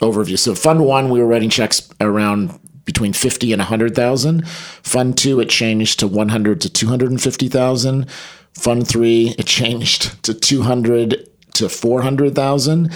overview. 0.00 0.38
So 0.38 0.54
fund 0.54 0.84
one, 0.84 1.08
we 1.10 1.18
were 1.18 1.26
writing 1.26 1.50
checks 1.50 1.88
around 2.00 2.58
between 2.84 3.12
50 3.12 3.52
and 3.52 3.60
100,000. 3.60 4.46
Fund 4.48 5.18
2 5.18 5.40
it 5.40 5.48
changed 5.48 5.98
to 6.00 6.06
100 6.06 6.60
to 6.62 6.70
250,000. 6.70 8.10
Fund 8.54 8.88
3 8.88 9.34
it 9.38 9.46
changed 9.46 10.22
to 10.24 10.34
200 10.34 11.28
to 11.54 11.68
400,000 11.68 12.92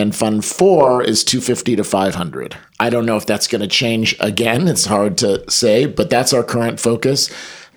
and 0.00 0.16
fund 0.16 0.44
4 0.44 1.02
is 1.02 1.22
250 1.22 1.76
to 1.76 1.84
500. 1.84 2.56
I 2.80 2.90
don't 2.90 3.04
know 3.04 3.16
if 3.16 3.26
that's 3.26 3.46
going 3.46 3.60
to 3.60 3.68
change 3.68 4.16
again. 4.18 4.66
It's 4.66 4.86
hard 4.86 5.18
to 5.18 5.48
say, 5.50 5.84
but 5.84 6.08
that's 6.08 6.32
our 6.32 6.42
current 6.42 6.80
focus. 6.80 7.30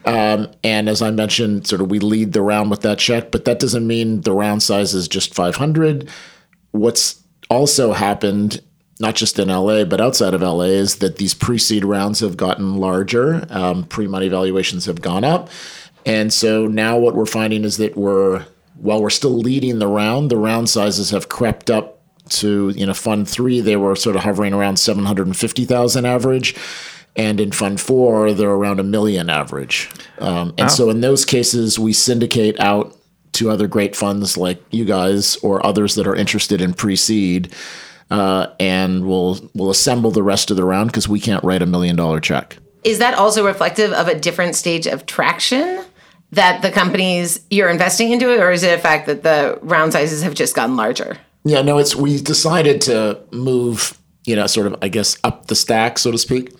Um, 0.05 0.51
and 0.63 0.89
as 0.89 1.01
I 1.01 1.11
mentioned, 1.11 1.67
sort 1.67 1.81
of 1.81 1.91
we 1.91 1.99
lead 1.99 2.33
the 2.33 2.41
round 2.41 2.69
with 2.69 2.81
that 2.81 2.99
check, 2.99 3.31
but 3.31 3.45
that 3.45 3.59
doesn't 3.59 3.85
mean 3.85 4.21
the 4.21 4.31
round 4.31 4.63
size 4.63 4.93
is 4.93 5.07
just 5.07 5.35
500. 5.35 6.09
What's 6.71 7.21
also 7.49 7.93
happened, 7.93 8.61
not 8.99 9.15
just 9.15 9.37
in 9.37 9.49
LA, 9.49 9.83
but 9.83 10.01
outside 10.01 10.33
of 10.33 10.41
LA, 10.41 10.63
is 10.63 10.97
that 10.97 11.17
these 11.17 11.33
pre 11.33 11.57
seed 11.57 11.85
rounds 11.85 12.21
have 12.21 12.37
gotten 12.37 12.77
larger. 12.77 13.45
Um, 13.49 13.83
pre 13.85 14.07
money 14.07 14.29
valuations 14.29 14.85
have 14.85 15.01
gone 15.01 15.23
up. 15.23 15.49
And 16.05 16.33
so 16.33 16.67
now 16.67 16.97
what 16.97 17.15
we're 17.15 17.25
finding 17.25 17.63
is 17.63 17.77
that 17.77 17.95
we're 17.95 18.45
while 18.75 19.01
we're 19.01 19.09
still 19.09 19.37
leading 19.37 19.79
the 19.79 19.87
round, 19.87 20.29
the 20.29 20.37
round 20.37 20.69
sizes 20.69 21.11
have 21.11 21.29
crept 21.29 21.69
up 21.69 22.02
to 22.29 22.69
you 22.69 22.85
know 22.85 22.93
fund 22.93 23.27
three 23.27 23.59
they 23.59 23.75
were 23.75 23.95
sort 23.95 24.15
of 24.15 24.23
hovering 24.23 24.53
around 24.53 24.77
750,000 24.77 26.05
average. 26.05 26.55
And 27.15 27.39
in 27.39 27.51
fund 27.51 27.79
four 27.79 28.33
they're 28.33 28.49
around 28.49 28.79
a 28.79 28.83
million 28.83 29.29
average. 29.29 29.89
Um, 30.19 30.49
and 30.57 30.61
wow. 30.61 30.67
so 30.67 30.89
in 30.89 31.01
those 31.01 31.25
cases 31.25 31.77
we 31.77 31.93
syndicate 31.93 32.59
out 32.59 32.97
to 33.33 33.49
other 33.49 33.67
great 33.67 33.95
funds 33.95 34.37
like 34.37 34.63
you 34.71 34.85
guys 34.85 35.35
or 35.37 35.65
others 35.65 35.95
that 35.95 36.07
are 36.07 36.15
interested 36.15 36.61
in 36.61 36.73
pre-seed 36.73 37.53
uh, 38.13 38.47
and 38.59 39.07
we'll 39.07 39.39
we'll 39.53 39.71
assemble 39.71 40.11
the 40.11 40.23
rest 40.23 40.51
of 40.51 40.57
the 40.57 40.63
round 40.63 40.89
because 40.91 41.07
we 41.07 41.19
can't 41.19 41.43
write 41.43 41.61
a 41.61 41.65
million 41.65 41.95
dollar 41.95 42.19
check. 42.19 42.57
Is 42.83 42.99
that 42.99 43.15
also 43.15 43.45
reflective 43.45 43.91
of 43.91 44.07
a 44.07 44.19
different 44.19 44.55
stage 44.55 44.85
of 44.85 45.05
traction 45.05 45.83
that 46.31 46.61
the 46.61 46.71
companies 46.71 47.43
you're 47.49 47.69
investing 47.69 48.11
into 48.11 48.31
it 48.31 48.39
or 48.39 48.51
is 48.51 48.63
it 48.63 48.77
a 48.77 48.81
fact 48.81 49.07
that 49.07 49.23
the 49.23 49.57
round 49.61 49.93
sizes 49.93 50.21
have 50.23 50.33
just 50.33 50.55
gotten 50.55 50.75
larger 50.75 51.17
yeah 51.45 51.61
no 51.61 51.77
it's 51.77 51.95
we 51.95 52.19
decided 52.19 52.81
to 52.81 53.19
move 53.31 53.97
you 54.25 54.35
know 54.35 54.47
sort 54.47 54.67
of 54.67 54.75
i 54.81 54.87
guess 54.87 55.17
up 55.23 55.47
the 55.47 55.55
stack 55.55 55.97
so 55.97 56.11
to 56.11 56.17
speak 56.17 56.53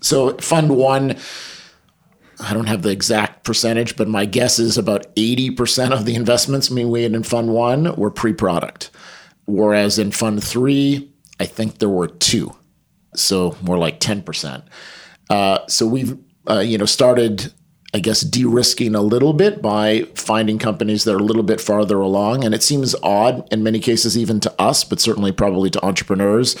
so 0.00 0.36
fund 0.38 0.76
one 0.76 1.16
I 2.42 2.54
don't 2.54 2.66
have 2.66 2.82
the 2.82 2.90
exact 2.90 3.44
percentage, 3.44 3.96
but 3.96 4.08
my 4.08 4.24
guess 4.24 4.58
is 4.58 4.78
about 4.78 5.14
80% 5.14 5.92
of 5.92 6.06
the 6.06 6.14
investments 6.14 6.70
we 6.70 6.84
made 6.84 7.14
in 7.14 7.22
Fund 7.22 7.52
One 7.52 7.94
were 7.96 8.10
pre 8.10 8.32
product. 8.32 8.90
Whereas 9.46 9.98
in 9.98 10.10
Fund 10.10 10.42
Three, 10.42 11.12
I 11.38 11.46
think 11.46 11.78
there 11.78 11.88
were 11.88 12.08
two. 12.08 12.54
So 13.14 13.56
more 13.62 13.78
like 13.78 14.00
10%. 14.00 14.62
Uh, 15.28 15.66
so 15.66 15.86
we've, 15.86 16.16
uh, 16.48 16.60
you 16.60 16.78
know, 16.78 16.86
started, 16.86 17.52
I 17.92 17.98
guess, 17.98 18.20
de 18.20 18.44
risking 18.44 18.94
a 18.94 19.02
little 19.02 19.32
bit 19.32 19.60
by 19.60 20.02
finding 20.14 20.58
companies 20.58 21.04
that 21.04 21.14
are 21.14 21.18
a 21.18 21.24
little 21.24 21.42
bit 21.42 21.60
farther 21.60 21.98
along. 21.98 22.44
And 22.44 22.54
it 22.54 22.62
seems 22.62 22.94
odd 23.02 23.46
in 23.52 23.62
many 23.62 23.80
cases, 23.80 24.16
even 24.16 24.38
to 24.40 24.54
us, 24.60 24.84
but 24.84 25.00
certainly 25.00 25.32
probably 25.32 25.70
to 25.70 25.84
entrepreneurs 25.84 26.56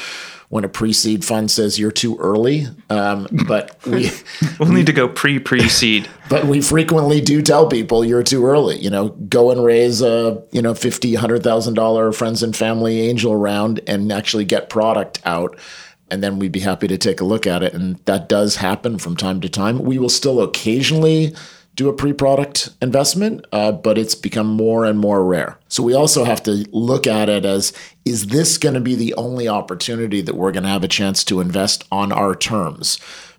when 0.50 0.64
a 0.64 0.68
pre-seed 0.68 1.24
fund 1.24 1.48
says 1.48 1.78
you're 1.78 1.92
too 1.92 2.16
early. 2.18 2.66
Um, 2.90 3.28
but 3.46 3.78
we 3.86 4.10
we'll 4.58 4.72
need 4.72 4.86
to 4.86 4.92
go 4.92 5.08
pre-pre-seed. 5.08 6.08
But 6.30 6.46
we 6.46 6.60
frequently 6.60 7.20
do 7.20 7.42
tell 7.42 7.66
people 7.66 8.04
you're 8.04 8.22
too 8.22 8.46
early. 8.46 8.78
You 8.78 8.88
know, 8.88 9.08
go 9.08 9.50
and 9.50 9.64
raise 9.64 10.00
a 10.00 10.40
you 10.52 10.62
know 10.62 10.74
fifty, 10.74 11.16
hundred 11.16 11.42
thousand 11.42 11.74
dollar 11.74 12.12
friends 12.12 12.44
and 12.44 12.54
family 12.54 13.00
angel 13.00 13.34
round 13.34 13.80
and 13.88 14.12
actually 14.12 14.44
get 14.44 14.70
product 14.70 15.20
out. 15.24 15.58
And 16.10 16.22
then 16.22 16.38
we'd 16.38 16.52
be 16.52 16.60
happy 16.60 16.88
to 16.88 16.98
take 16.98 17.20
a 17.20 17.24
look 17.24 17.46
at 17.46 17.62
it. 17.62 17.74
And 17.74 17.96
that 18.04 18.28
does 18.28 18.56
happen 18.56 18.98
from 18.98 19.16
time 19.16 19.40
to 19.40 19.48
time. 19.48 19.78
We 19.78 19.98
will 19.98 20.08
still 20.08 20.42
occasionally 20.42 21.34
do 21.76 21.88
a 21.88 21.92
pre-product 21.92 22.68
investment, 22.82 23.46
uh, 23.52 23.72
but 23.72 23.96
it's 23.96 24.14
become 24.14 24.46
more 24.46 24.84
and 24.84 24.98
more 24.98 25.24
rare. 25.24 25.58
So 25.68 25.82
we 25.82 25.94
also 25.94 26.24
have 26.24 26.42
to 26.42 26.66
look 26.72 27.06
at 27.06 27.28
it 27.28 27.44
as: 27.44 27.72
is 28.04 28.26
this 28.26 28.58
going 28.58 28.74
to 28.74 28.80
be 28.80 28.94
the 28.94 29.14
only 29.14 29.48
opportunity 29.48 30.20
that 30.20 30.34
we're 30.34 30.52
going 30.52 30.64
to 30.64 30.68
have 30.68 30.84
a 30.84 30.88
chance 30.88 31.24
to 31.24 31.40
invest 31.40 31.84
on 31.90 32.12
our 32.12 32.34
terms? 32.34 32.98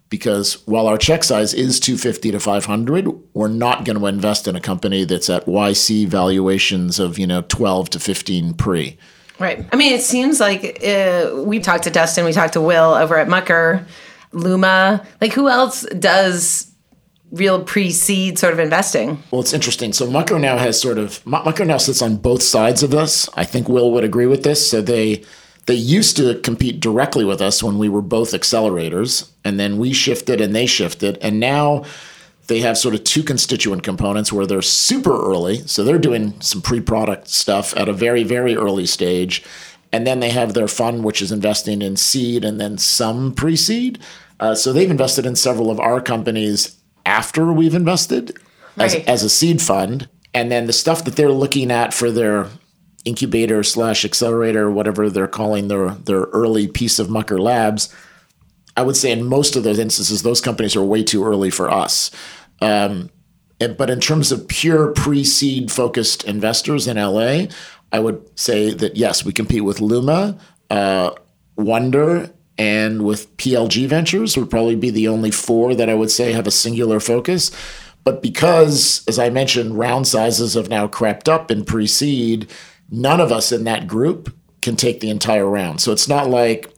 Because 0.09 0.55
while 0.65 0.87
our 0.87 0.97
check 0.97 1.23
size 1.23 1.53
is 1.53 1.79
250 1.79 2.31
to 2.31 2.39
500, 2.39 3.07
we're 3.33 3.47
not 3.47 3.85
going 3.85 3.97
to 3.97 4.07
invest 4.07 4.47
in 4.47 4.55
a 4.55 4.61
company 4.61 5.05
that's 5.05 5.29
at 5.29 5.45
YC 5.45 6.07
valuations 6.07 6.99
of 6.99 7.19
you 7.19 7.27
know 7.27 7.41
12 7.43 7.91
to 7.91 7.99
15 7.99 8.53
pre. 8.55 8.97
Right. 9.41 9.65
I 9.73 9.75
mean, 9.75 9.93
it 9.93 10.01
seems 10.01 10.39
like 10.39 10.83
uh, 10.85 11.31
we 11.43 11.59
talked 11.59 11.85
to 11.85 11.89
Dustin, 11.89 12.25
we 12.25 12.31
talked 12.31 12.53
to 12.53 12.61
Will 12.61 12.93
over 12.93 13.17
at 13.17 13.27
Mucker, 13.27 13.85
Luma. 14.31 15.05
Like, 15.19 15.33
who 15.33 15.49
else 15.49 15.81
does 15.97 16.71
real 17.31 17.63
pre-seed 17.63 18.37
sort 18.37 18.53
of 18.53 18.59
investing. 18.59 19.21
Well, 19.31 19.41
it's 19.41 19.53
interesting. 19.53 19.93
So 19.93 20.09
Mucker 20.09 20.37
now 20.37 20.57
has 20.57 20.79
sort 20.79 20.97
of 20.97 21.25
Mucker 21.25 21.65
now 21.65 21.77
sits 21.77 22.01
on 22.01 22.17
both 22.17 22.43
sides 22.43 22.83
of 22.83 22.91
this. 22.91 23.29
I 23.35 23.45
think 23.45 23.69
Will 23.69 23.91
would 23.91 24.03
agree 24.03 24.25
with 24.25 24.43
this. 24.43 24.69
So 24.69 24.81
they 24.81 25.23
they 25.65 25.75
used 25.75 26.17
to 26.17 26.39
compete 26.39 26.79
directly 26.79 27.23
with 27.23 27.41
us 27.41 27.63
when 27.63 27.77
we 27.77 27.87
were 27.87 28.01
both 28.01 28.31
accelerators, 28.31 29.29
and 29.45 29.59
then 29.59 29.77
we 29.77 29.93
shifted 29.93 30.41
and 30.41 30.55
they 30.55 30.65
shifted, 30.65 31.17
and 31.21 31.39
now 31.39 31.85
they 32.51 32.59
have 32.59 32.77
sort 32.77 32.93
of 32.93 33.03
two 33.03 33.23
constituent 33.23 33.81
components 33.81 34.31
where 34.31 34.45
they're 34.45 34.61
super 34.61 35.15
early, 35.25 35.65
so 35.65 35.83
they're 35.83 35.97
doing 35.97 36.39
some 36.41 36.61
pre-product 36.61 37.27
stuff 37.27 37.75
at 37.77 37.89
a 37.89 37.93
very 37.93 38.23
very 38.23 38.55
early 38.55 38.85
stage, 38.85 39.43
and 39.91 40.05
then 40.05 40.19
they 40.19 40.29
have 40.29 40.53
their 40.53 40.67
fund 40.67 41.03
which 41.03 41.21
is 41.21 41.31
investing 41.31 41.81
in 41.81 41.95
seed 41.95 42.43
and 42.43 42.59
then 42.59 42.77
some 42.77 43.33
pre-seed. 43.33 43.97
Uh, 44.39 44.55
so 44.55 44.73
they've 44.73 44.91
invested 44.91 45.25
in 45.25 45.35
several 45.35 45.69
of 45.69 45.79
our 45.79 46.01
companies 46.01 46.77
after 47.05 47.53
we've 47.53 47.75
invested 47.75 48.37
as, 48.77 48.95
right. 48.95 49.07
as 49.07 49.23
a 49.23 49.29
seed 49.29 49.61
fund. 49.61 50.09
And 50.33 50.51
then 50.51 50.65
the 50.65 50.73
stuff 50.73 51.03
that 51.05 51.15
they're 51.15 51.31
looking 51.31 51.71
at 51.71 51.93
for 51.93 52.09
their 52.09 52.47
incubator 53.05 53.63
slash 53.63 54.05
accelerator, 54.05 54.71
whatever 54.71 55.09
they're 55.09 55.27
calling 55.27 55.67
their, 55.67 55.91
their 55.91 56.21
early 56.21 56.67
piece 56.67 56.99
of 56.99 57.09
Mucker 57.09 57.39
Labs, 57.39 57.93
I 58.77 58.83
would 58.83 58.95
say 58.95 59.11
in 59.11 59.25
most 59.25 59.55
of 59.55 59.63
those 59.63 59.79
instances, 59.79 60.23
those 60.23 60.41
companies 60.41 60.75
are 60.75 60.83
way 60.83 61.03
too 61.03 61.25
early 61.25 61.49
for 61.49 61.69
us. 61.69 62.09
Um, 62.61 63.09
but 63.59 63.89
in 63.89 63.99
terms 63.99 64.31
of 64.31 64.47
pure 64.47 64.91
pre 64.93 65.23
seed 65.23 65.71
focused 65.71 66.23
investors 66.23 66.87
in 66.87 66.97
LA, 66.97 67.45
I 67.91 67.99
would 67.99 68.39
say 68.39 68.73
that 68.73 68.95
yes, 68.95 69.25
we 69.25 69.33
compete 69.33 69.63
with 69.63 69.81
Luma, 69.81 70.37
uh, 70.69 71.11
Wonder, 71.57 72.31
and 72.57 73.03
with 73.03 73.35
PLG 73.37 73.87
Ventures 73.87 74.37
would 74.37 74.49
probably 74.49 74.75
be 74.75 74.89
the 74.89 75.07
only 75.07 75.31
four 75.31 75.75
that 75.75 75.89
I 75.89 75.93
would 75.93 76.11
say 76.11 76.31
have 76.31 76.47
a 76.47 76.51
singular 76.51 76.99
focus. 76.99 77.51
But 78.03 78.21
because, 78.21 79.03
as 79.07 79.19
I 79.19 79.29
mentioned, 79.29 79.77
round 79.77 80.07
sizes 80.07 80.55
have 80.55 80.69
now 80.69 80.87
crept 80.87 81.29
up 81.29 81.51
in 81.51 81.65
pre 81.65 81.87
seed, 81.87 82.49
none 82.89 83.19
of 83.19 83.31
us 83.31 83.51
in 83.51 83.63
that 83.65 83.87
group 83.87 84.35
can 84.61 84.75
take 84.75 84.99
the 84.99 85.09
entire 85.09 85.47
round. 85.47 85.81
So 85.81 85.91
it's 85.91 86.07
not 86.07 86.29
like 86.29 86.70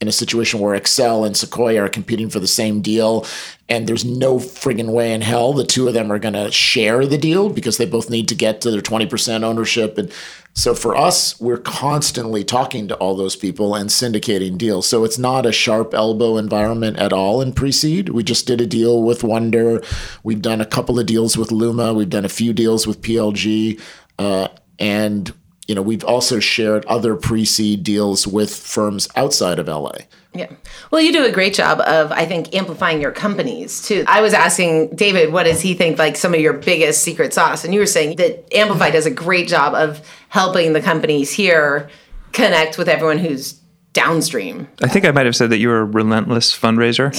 in 0.00 0.08
a 0.08 0.12
situation 0.12 0.60
where 0.60 0.78
Accel 0.78 1.26
and 1.26 1.36
Sequoia 1.36 1.84
are 1.84 1.88
competing 1.88 2.30
for 2.30 2.40
the 2.40 2.46
same 2.46 2.80
deal 2.80 3.26
and 3.68 3.86
there's 3.86 4.04
no 4.04 4.36
friggin' 4.38 4.92
way 4.92 5.12
in 5.12 5.20
hell 5.20 5.52
the 5.52 5.64
two 5.64 5.86
of 5.88 5.94
them 5.94 6.10
are 6.10 6.18
going 6.18 6.34
to 6.34 6.50
share 6.50 7.06
the 7.06 7.18
deal 7.18 7.50
because 7.50 7.76
they 7.76 7.84
both 7.84 8.08
need 8.08 8.26
to 8.28 8.34
get 8.34 8.60
to 8.62 8.70
their 8.70 8.80
20% 8.80 9.42
ownership. 9.42 9.98
And 9.98 10.10
so 10.54 10.74
for 10.74 10.96
us 10.96 11.38
we're 11.38 11.58
constantly 11.58 12.44
talking 12.44 12.88
to 12.88 12.96
all 12.96 13.14
those 13.14 13.36
people 13.36 13.74
and 13.74 13.90
syndicating 13.90 14.56
deals. 14.56 14.88
So 14.88 15.04
it's 15.04 15.18
not 15.18 15.44
a 15.44 15.52
sharp 15.52 15.92
elbow 15.92 16.38
environment 16.38 16.96
at 16.96 17.12
all 17.12 17.42
in 17.42 17.52
pre-seed. 17.52 18.08
We 18.08 18.22
just 18.22 18.46
did 18.46 18.60
a 18.60 18.66
deal 18.66 19.02
with 19.02 19.22
wonder. 19.22 19.82
We've 20.22 20.42
done 20.42 20.62
a 20.62 20.66
couple 20.66 20.98
of 20.98 21.06
deals 21.06 21.36
with 21.36 21.52
luma. 21.52 21.92
We've 21.92 22.08
done 22.08 22.24
a 22.24 22.30
few 22.30 22.54
deals 22.54 22.86
with 22.86 23.02
plg 23.02 23.80
uh, 24.18 24.48
and 24.78 25.32
you 25.70 25.76
know, 25.76 25.82
we've 25.82 26.02
also 26.02 26.40
shared 26.40 26.84
other 26.86 27.14
pre-seed 27.14 27.84
deals 27.84 28.26
with 28.26 28.52
firms 28.52 29.06
outside 29.14 29.60
of 29.60 29.68
LA. 29.68 29.92
Yeah. 30.34 30.50
Well, 30.90 31.00
you 31.00 31.12
do 31.12 31.24
a 31.24 31.30
great 31.30 31.54
job 31.54 31.78
of, 31.82 32.10
I 32.10 32.26
think, 32.26 32.56
amplifying 32.56 33.00
your 33.00 33.12
companies 33.12 33.80
too. 33.80 34.02
I 34.08 34.20
was 34.20 34.34
asking 34.34 34.96
David, 34.96 35.32
what 35.32 35.44
does 35.44 35.60
he 35.60 35.74
think 35.74 35.96
like 35.96 36.16
some 36.16 36.34
of 36.34 36.40
your 36.40 36.54
biggest 36.54 37.04
secret 37.04 37.32
sauce? 37.32 37.64
And 37.64 37.72
you 37.72 37.78
were 37.78 37.86
saying 37.86 38.16
that 38.16 38.52
Amplify 38.52 38.90
does 38.90 39.06
a 39.06 39.12
great 39.12 39.46
job 39.46 39.74
of 39.74 40.04
helping 40.28 40.72
the 40.72 40.80
companies 40.80 41.30
here 41.30 41.88
connect 42.32 42.76
with 42.76 42.88
everyone 42.88 43.18
who's 43.18 43.52
downstream. 43.92 44.66
I 44.82 44.88
think 44.88 45.04
I 45.04 45.12
might 45.12 45.26
have 45.26 45.36
said 45.36 45.50
that 45.50 45.58
you 45.58 45.68
were 45.68 45.82
a 45.82 45.84
relentless 45.84 46.52
fundraiser. 46.52 47.14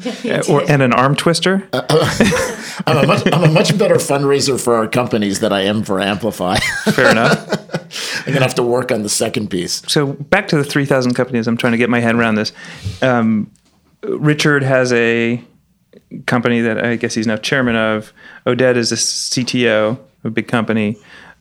or 0.50 0.68
and 0.68 0.82
an 0.82 0.92
arm 0.92 1.14
twister. 1.14 1.68
Uh, 1.72 1.86
I'm, 2.86 3.04
a 3.04 3.06
much, 3.06 3.22
I'm 3.32 3.44
a 3.44 3.52
much 3.52 3.76
better 3.78 3.96
fundraiser 3.96 4.62
for 4.62 4.74
our 4.74 4.88
companies 4.88 5.40
than 5.40 5.52
I 5.52 5.62
am 5.62 5.82
for 5.82 6.00
Amplify. 6.00 6.56
Fair 6.92 7.10
enough. 7.10 7.48
I'm 8.26 8.32
gonna 8.32 8.44
have 8.44 8.54
to 8.56 8.62
work 8.62 8.92
on 8.92 9.02
the 9.02 9.08
second 9.08 9.48
piece. 9.48 9.82
So 9.88 10.12
back 10.12 10.48
to 10.48 10.56
the 10.56 10.64
3,000 10.64 11.14
companies. 11.14 11.46
I'm 11.46 11.56
trying 11.56 11.72
to 11.72 11.78
get 11.78 11.90
my 11.90 12.00
head 12.00 12.14
around 12.14 12.36
this. 12.36 12.52
Um, 13.02 13.50
Richard 14.02 14.62
has 14.62 14.92
a 14.92 15.42
company 16.26 16.60
that 16.60 16.84
I 16.84 16.96
guess 16.96 17.14
he's 17.14 17.26
now 17.26 17.36
chairman 17.36 17.76
of. 17.76 18.12
Oded 18.46 18.76
is 18.76 18.92
a 18.92 18.96
CTO 18.96 19.92
of 19.92 19.98
a 20.24 20.30
big 20.30 20.48
company. 20.48 20.96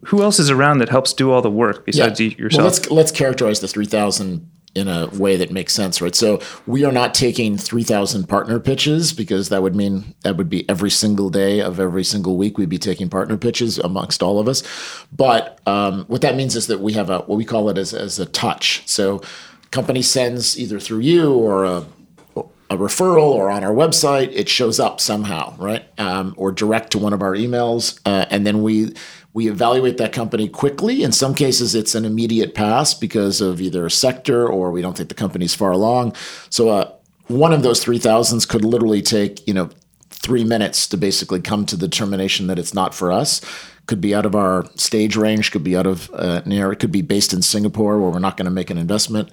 Who 0.06 0.24
else 0.24 0.40
is 0.40 0.50
around 0.50 0.80
that 0.80 0.90
helps 0.90 1.14
do 1.14 1.32
all 1.32 1.42
the 1.42 1.52
work 1.52 1.86
besides 1.86 2.20
yeah. 2.20 2.30
yourself? 2.38 2.60
Well, 2.60 2.66
let's 2.66 2.92
let's 2.92 3.12
characterize 3.12 3.60
the 3.60 3.68
3,000 3.68 4.50
in 4.76 4.88
a 4.88 5.08
way 5.14 5.36
that 5.36 5.52
makes 5.52 5.74
sense, 5.74 6.02
right? 6.02 6.16
So 6.16 6.40
we 6.68 6.86
are 6.86 6.92
not 6.92 7.14
taking 7.14 7.58
3,000 7.58 8.28
partner 8.28 8.60
pitches 8.60 9.14
because 9.14 9.50
that 9.50 9.64
would 9.64 9.76
mean 9.76 10.14
that 10.24 10.38
would 10.38 10.50
be 10.50 10.70
every 10.70 10.92
single 10.92 11.30
day 11.30 11.60
of 11.60 11.80
every 11.80 12.04
single 12.04 12.38
week 12.38 12.58
we'd 12.58 12.70
be 12.70 12.78
taking 12.78 13.10
partner 13.10 13.38
pitches 13.38 13.80
amongst 13.80 14.22
all 14.22 14.40
of 14.40 14.48
us. 14.48 14.64
But 15.12 15.60
um, 15.68 16.06
what 16.06 16.22
that 16.22 16.36
means 16.36 16.56
is 16.56 16.68
that 16.68 16.80
we 16.80 16.94
have 16.94 17.10
a 17.10 17.20
what 17.20 17.38
we 17.38 17.46
call 17.46 17.70
it 17.70 17.78
as, 17.78 17.94
as 17.94 18.20
a 18.20 18.26
touch. 18.26 18.84
So 18.88 19.22
company 19.72 20.02
sends 20.02 20.60
either 20.60 20.80
through 20.80 21.00
you 21.00 21.34
or 21.34 21.66
a 21.66 21.86
a 22.70 22.78
referral 22.78 23.32
or 23.32 23.50
on 23.50 23.64
our 23.64 23.74
website, 23.74 24.30
it 24.32 24.48
shows 24.48 24.80
up 24.80 25.02
somehow, 25.02 25.56
right? 25.58 25.86
Um, 26.00 26.36
or 26.38 26.52
direct 26.52 26.92
to 26.92 27.00
one 27.00 27.14
of 27.14 27.22
our 27.24 27.34
emails, 27.34 28.00
uh, 28.06 28.26
and 28.30 28.46
then 28.46 28.62
we 28.62 28.94
we 29.34 29.48
evaluate 29.48 29.98
that 29.98 30.12
company 30.12 30.50
quickly. 30.50 31.04
In 31.04 31.12
some 31.12 31.36
cases, 31.36 31.76
it's 31.76 31.96
an 31.96 32.06
immediate 32.06 32.56
pass 32.56 32.94
because 32.94 33.42
of 33.42 33.62
either 33.62 33.86
a 33.86 33.92
sector 33.92 34.48
or 34.48 34.72
we 34.72 34.82
don't 34.82 34.98
think 34.98 35.10
the 35.10 35.16
company's 35.16 35.54
far 35.54 35.72
along. 35.72 36.16
So 36.50 36.70
uh, 36.70 36.92
one 37.28 37.54
of 37.54 37.62
those 37.62 37.84
three 37.84 38.00
thousands 38.00 38.46
could 38.46 38.66
literally 38.66 39.02
take 39.02 39.48
you 39.48 39.54
know 39.54 39.70
three 40.10 40.44
minutes 40.44 40.88
to 40.88 40.98
basically 40.98 41.40
come 41.40 41.66
to 41.66 41.76
the 41.78 41.88
determination 41.88 42.48
that 42.48 42.60
it's 42.60 42.74
not 42.74 42.94
for 42.94 43.12
us. 43.12 43.42
Could 43.86 44.02
be 44.02 44.14
out 44.14 44.26
of 44.26 44.36
our 44.36 44.66
stage 44.76 45.16
range, 45.16 45.52
could 45.52 45.64
be 45.64 45.76
out 45.78 45.88
of 45.88 46.12
uh, 46.14 46.42
near, 46.46 46.72
it 46.72 46.78
could 46.78 46.92
be 46.92 47.02
based 47.02 47.34
in 47.34 47.42
Singapore 47.42 48.00
where 48.00 48.12
we're 48.12 48.20
not 48.20 48.38
going 48.38 48.46
to 48.46 48.52
make 48.52 48.70
an 48.70 48.78
investment. 48.78 49.30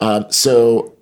Uh, 0.00 0.28
so 0.30 0.96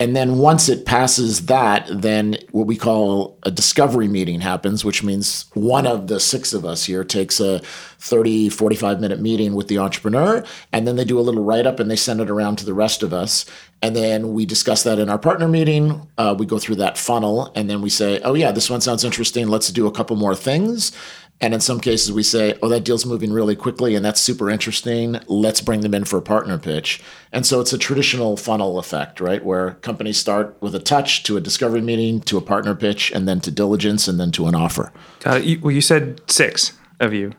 and 0.00 0.16
then 0.16 0.38
once 0.38 0.70
it 0.70 0.86
passes 0.86 1.44
that, 1.46 1.86
then 1.90 2.38
what 2.52 2.66
we 2.66 2.74
call 2.74 3.38
a 3.42 3.50
discovery 3.50 4.08
meeting 4.08 4.40
happens, 4.40 4.82
which 4.82 5.04
means 5.04 5.44
one 5.52 5.86
of 5.86 6.06
the 6.06 6.18
six 6.18 6.54
of 6.54 6.64
us 6.64 6.84
here 6.84 7.04
takes 7.04 7.38
a 7.38 7.58
30, 7.98 8.48
45 8.48 8.98
minute 8.98 9.20
meeting 9.20 9.54
with 9.54 9.68
the 9.68 9.76
entrepreneur. 9.76 10.42
And 10.72 10.88
then 10.88 10.96
they 10.96 11.04
do 11.04 11.18
a 11.18 11.20
little 11.20 11.44
write 11.44 11.66
up 11.66 11.78
and 11.78 11.90
they 11.90 11.96
send 11.96 12.22
it 12.22 12.30
around 12.30 12.56
to 12.56 12.64
the 12.64 12.72
rest 12.72 13.02
of 13.02 13.12
us. 13.12 13.44
And 13.82 13.94
then 13.94 14.32
we 14.32 14.46
discuss 14.46 14.84
that 14.84 14.98
in 14.98 15.10
our 15.10 15.18
partner 15.18 15.48
meeting. 15.48 16.08
Uh, 16.16 16.34
we 16.36 16.46
go 16.46 16.58
through 16.58 16.76
that 16.76 16.96
funnel 16.96 17.52
and 17.54 17.68
then 17.68 17.82
we 17.82 17.90
say, 17.90 18.20
oh, 18.22 18.32
yeah, 18.32 18.52
this 18.52 18.70
one 18.70 18.80
sounds 18.80 19.04
interesting. 19.04 19.48
Let's 19.48 19.70
do 19.70 19.86
a 19.86 19.92
couple 19.92 20.16
more 20.16 20.34
things. 20.34 20.92
And 21.42 21.54
in 21.54 21.60
some 21.60 21.80
cases, 21.80 22.12
we 22.12 22.22
say, 22.22 22.58
oh, 22.62 22.68
that 22.68 22.84
deal's 22.84 23.06
moving 23.06 23.32
really 23.32 23.56
quickly 23.56 23.94
and 23.94 24.04
that's 24.04 24.20
super 24.20 24.50
interesting. 24.50 25.18
Let's 25.26 25.62
bring 25.62 25.80
them 25.80 25.94
in 25.94 26.04
for 26.04 26.18
a 26.18 26.22
partner 26.22 26.58
pitch. 26.58 27.02
And 27.32 27.46
so 27.46 27.60
it's 27.60 27.72
a 27.72 27.78
traditional 27.78 28.36
funnel 28.36 28.78
effect, 28.78 29.20
right? 29.20 29.42
Where 29.42 29.72
companies 29.74 30.18
start 30.18 30.56
with 30.60 30.74
a 30.74 30.80
touch 30.80 31.22
to 31.24 31.38
a 31.38 31.40
discovery 31.40 31.80
meeting 31.80 32.20
to 32.22 32.36
a 32.36 32.42
partner 32.42 32.74
pitch 32.74 33.10
and 33.10 33.26
then 33.26 33.40
to 33.40 33.50
diligence 33.50 34.06
and 34.06 34.20
then 34.20 34.32
to 34.32 34.46
an 34.46 34.54
offer. 34.54 34.92
Got 35.20 35.38
it. 35.38 35.44
You, 35.44 35.60
well, 35.60 35.72
you 35.72 35.80
said 35.80 36.20
six 36.30 36.78
of 37.00 37.14
you. 37.14 37.32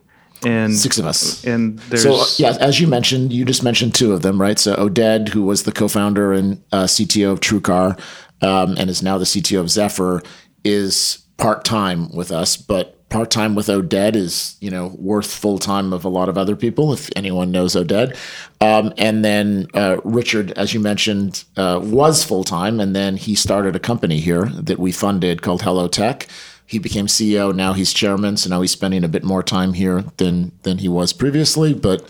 And 0.43 0.75
six 0.75 0.97
of 0.97 1.05
us. 1.05 1.43
And 1.43 1.77
there's. 1.77 2.01
So, 2.01 2.43
yeah, 2.43 2.57
as 2.59 2.79
you 2.79 2.87
mentioned, 2.87 3.31
you 3.31 3.45
just 3.45 3.61
mentioned 3.61 3.93
two 3.93 4.11
of 4.11 4.23
them, 4.23 4.41
right? 4.41 4.57
So, 4.57 4.75
Oded, 4.75 5.29
who 5.29 5.43
was 5.43 5.63
the 5.63 5.71
co 5.71 5.87
founder 5.87 6.33
and 6.33 6.63
uh, 6.71 6.85
CTO 6.85 7.33
of 7.33 7.41
TrueCar 7.41 7.99
um, 8.41 8.75
and 8.77 8.89
is 8.89 9.03
now 9.03 9.19
the 9.19 9.25
CTO 9.25 9.59
of 9.59 9.67
Zefr, 9.67 10.25
is 10.63 11.19
part 11.37 11.63
time 11.63 12.11
with 12.11 12.31
us, 12.31 12.57
but 12.57 13.00
part 13.11 13.29
time 13.29 13.53
with 13.53 13.67
Oded 13.67 14.15
is 14.15 14.55
you 14.59 14.71
know 14.71 14.95
worth 14.97 15.31
full 15.31 15.59
time 15.59 15.93
of 15.93 16.03
a 16.03 16.09
lot 16.09 16.29
of 16.29 16.37
other 16.37 16.55
people 16.55 16.91
if 16.93 17.09
anyone 17.15 17.51
knows 17.51 17.75
Oded. 17.75 18.17
Um, 18.59 18.93
and 18.97 19.23
then 19.23 19.67
uh, 19.75 19.97
Richard, 20.03 20.51
as 20.53 20.73
you 20.73 20.79
mentioned, 20.79 21.43
uh, 21.57 21.79
was 21.83 22.23
full 22.23 22.43
time, 22.43 22.79
and 22.79 22.95
then 22.95 23.17
he 23.17 23.35
started 23.35 23.75
a 23.75 23.79
company 23.79 24.19
here 24.19 24.45
that 24.45 24.79
we 24.79 24.91
funded 24.91 25.43
called 25.43 25.61
HelloTech. 25.61 26.27
He 26.65 26.79
became 26.79 27.07
CEO. 27.07 27.53
Now 27.53 27.73
he's 27.73 27.93
chairman, 27.93 28.37
so 28.37 28.49
now 28.49 28.61
he's 28.61 28.71
spending 28.71 29.03
a 29.03 29.09
bit 29.09 29.23
more 29.23 29.43
time 29.43 29.73
here 29.73 30.05
than 30.17 30.51
than 30.63 30.79
he 30.79 30.87
was 30.87 31.13
previously, 31.13 31.73
but 31.73 32.09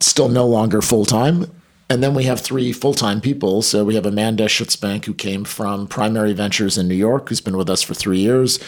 still 0.00 0.28
no 0.28 0.46
longer 0.46 0.82
full 0.82 1.06
time. 1.06 1.50
And 1.88 2.02
then 2.02 2.14
we 2.14 2.24
have 2.24 2.40
three 2.40 2.72
full 2.72 2.94
time 2.94 3.20
people. 3.20 3.62
So 3.62 3.84
we 3.84 3.94
have 3.94 4.06
Amanda 4.06 4.46
Schutzbank, 4.46 5.04
who 5.04 5.14
came 5.14 5.44
from 5.44 5.86
Primary 5.86 6.32
Ventures 6.32 6.76
in 6.76 6.88
New 6.88 6.96
York, 6.96 7.28
who's 7.28 7.40
been 7.40 7.56
with 7.56 7.70
us 7.70 7.82
for 7.82 7.94
three 7.94 8.18
years. 8.18 8.58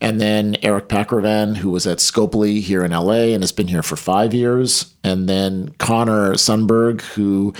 And 0.00 0.20
then 0.20 0.56
Eric 0.62 0.88
Packervan, 0.88 1.56
who 1.56 1.70
was 1.70 1.86
at 1.86 1.98
Scopely 1.98 2.60
here 2.60 2.84
in 2.84 2.92
LA 2.92 3.32
and 3.34 3.42
has 3.42 3.52
been 3.52 3.68
here 3.68 3.82
for 3.82 3.96
five 3.96 4.32
years. 4.32 4.94
And 5.04 5.28
then 5.28 5.74
Connor 5.78 6.32
Sundberg, 6.34 7.02
who 7.02 7.52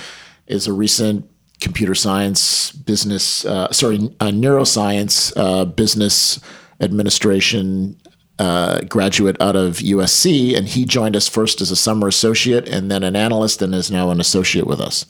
is 0.47 0.67
a 0.67 0.73
recent 0.73 1.29
computer 1.61 1.95
science 1.95 2.71
business, 2.71 3.45
uh, 3.45 3.71
sorry, 3.71 3.99
neuroscience 3.99 5.31
uh, 5.37 5.65
business 5.65 6.39
administration 6.81 7.97
uh, 8.39 8.81
graduate 8.81 9.37
out 9.39 9.55
of 9.55 9.77
USC, 9.77 10.57
and 10.57 10.67
he 10.67 10.85
joined 10.85 11.15
us 11.15 11.27
first 11.27 11.61
as 11.61 11.71
a 11.71 11.75
summer 11.75 12.07
associate 12.07 12.67
and 12.67 12.89
then 12.89 13.03
an 13.03 13.15
analyst, 13.15 13.61
and 13.61 13.73
is 13.75 13.91
now 13.91 14.09
an 14.09 14.19
associate 14.19 14.67
with 14.67 14.81
us. 14.81 15.05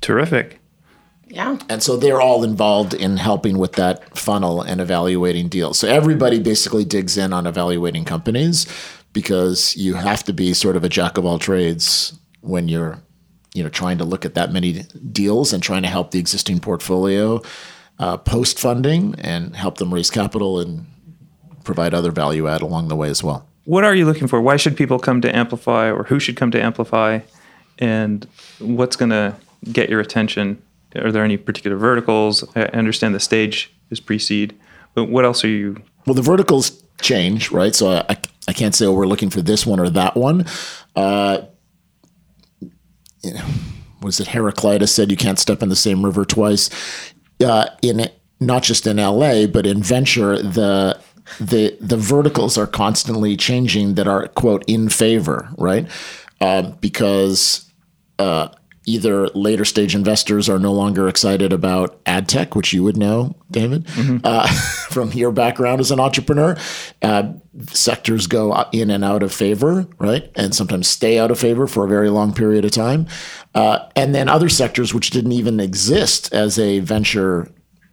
Terrific. 0.00 0.60
Yeah. 1.30 1.58
And 1.68 1.82
so 1.82 1.96
they're 1.96 2.20
all 2.20 2.42
involved 2.42 2.92
in 2.92 3.16
helping 3.16 3.58
with 3.58 3.72
that 3.72 4.18
funnel 4.18 4.62
and 4.62 4.80
evaluating 4.80 5.48
deals. 5.48 5.78
So 5.78 5.86
everybody 5.86 6.40
basically 6.40 6.84
digs 6.84 7.16
in 7.16 7.32
on 7.32 7.46
evaluating 7.46 8.04
companies 8.04 8.66
because 9.12 9.76
you 9.76 9.94
have 9.94 10.24
to 10.24 10.32
be 10.32 10.52
sort 10.54 10.76
of 10.76 10.82
a 10.82 10.88
jack 10.88 11.18
of 11.18 11.24
all 11.24 11.38
trades 11.38 12.18
when 12.40 12.68
you're 12.68 13.00
you 13.54 13.62
know 13.62 13.68
trying 13.68 13.98
to 13.98 14.04
look 14.04 14.24
at 14.24 14.34
that 14.34 14.52
many 14.52 14.84
deals 15.12 15.52
and 15.52 15.62
trying 15.62 15.82
to 15.82 15.88
help 15.88 16.10
the 16.10 16.18
existing 16.18 16.60
portfolio 16.60 17.40
uh, 17.98 18.16
post 18.16 18.58
funding 18.58 19.14
and 19.18 19.54
help 19.56 19.78
them 19.78 19.92
raise 19.92 20.10
capital 20.10 20.58
and 20.60 20.86
provide 21.64 21.94
other 21.94 22.10
value 22.10 22.48
add 22.48 22.62
along 22.62 22.88
the 22.88 22.96
way 22.96 23.08
as 23.08 23.22
well. 23.22 23.46
What 23.64 23.84
are 23.84 23.94
you 23.94 24.06
looking 24.06 24.26
for? 24.26 24.40
Why 24.40 24.56
should 24.56 24.76
people 24.76 24.98
come 24.98 25.20
to 25.20 25.34
Amplify 25.34 25.90
or 25.90 26.04
who 26.04 26.18
should 26.18 26.36
come 26.36 26.50
to 26.50 26.60
Amplify? 26.60 27.20
And 27.78 28.26
what's 28.58 28.96
going 28.96 29.10
to 29.10 29.36
get 29.72 29.88
your 29.88 30.00
attention? 30.00 30.62
Are 30.96 31.12
there 31.12 31.24
any 31.24 31.36
particular 31.36 31.76
verticals? 31.76 32.44
I 32.56 32.62
understand 32.64 33.14
the 33.14 33.20
stage 33.20 33.72
is 33.90 34.00
pre 34.00 34.18
seed, 34.18 34.58
but 34.94 35.04
what 35.04 35.24
else 35.24 35.44
are 35.44 35.48
you? 35.48 35.76
Well, 36.06 36.14
the 36.14 36.22
verticals 36.22 36.82
change, 37.00 37.50
right? 37.50 37.74
So 37.74 38.04
I, 38.08 38.16
I 38.48 38.52
can't 38.52 38.74
say, 38.74 38.86
oh, 38.86 38.92
we're 38.92 39.06
looking 39.06 39.30
for 39.30 39.42
this 39.42 39.66
one 39.66 39.78
or 39.78 39.88
that 39.90 40.16
one. 40.16 40.46
Uh, 40.96 41.42
you 43.22 43.34
know, 43.34 43.44
was 44.02 44.18
it 44.20 44.28
Heraclitus 44.28 44.94
said 44.94 45.10
you 45.10 45.16
can't 45.16 45.38
step 45.38 45.62
in 45.62 45.68
the 45.68 45.76
same 45.76 46.04
river 46.04 46.24
twice? 46.24 46.70
Uh, 47.42 47.66
in 47.82 48.08
not 48.40 48.62
just 48.62 48.86
in 48.86 48.96
LA, 48.96 49.46
but 49.46 49.66
in 49.66 49.82
venture, 49.82 50.38
the 50.38 50.99
the 51.38 51.76
the 51.80 51.96
verticals 51.96 52.58
are 52.58 52.66
constantly 52.66 53.36
changing 53.36 53.94
that 53.94 54.08
are 54.08 54.28
quote 54.28 54.64
in 54.66 54.88
favor, 54.88 55.48
right? 55.56 55.88
Uh, 56.40 56.70
because 56.80 57.70
uh, 58.18 58.48
either 58.86 59.28
later 59.28 59.64
stage 59.64 59.94
investors 59.94 60.48
are 60.48 60.58
no 60.58 60.72
longer 60.72 61.08
excited 61.08 61.52
about 61.52 62.00
ad 62.06 62.28
tech, 62.28 62.56
which 62.56 62.72
you 62.72 62.82
would 62.82 62.96
know, 62.96 63.36
David, 63.50 63.84
mm-hmm. 63.86 64.18
uh, 64.24 64.46
from 64.90 65.12
your 65.12 65.32
background 65.32 65.80
as 65.80 65.90
an 65.90 66.00
entrepreneur. 66.00 66.56
Uh, 67.02 67.32
sectors 67.68 68.26
go 68.26 68.64
in 68.72 68.90
and 68.90 69.04
out 69.04 69.22
of 69.22 69.32
favor, 69.32 69.86
right? 69.98 70.30
And 70.34 70.54
sometimes 70.54 70.88
stay 70.88 71.18
out 71.18 71.30
of 71.30 71.38
favor 71.38 71.66
for 71.66 71.84
a 71.84 71.88
very 71.88 72.10
long 72.10 72.32
period 72.32 72.64
of 72.64 72.70
time. 72.70 73.06
Uh, 73.54 73.80
and 73.96 74.14
then 74.14 74.28
other 74.28 74.48
sectors 74.48 74.94
which 74.94 75.10
didn't 75.10 75.32
even 75.32 75.60
exist 75.60 76.32
as 76.32 76.58
a 76.58 76.80
venture 76.80 77.48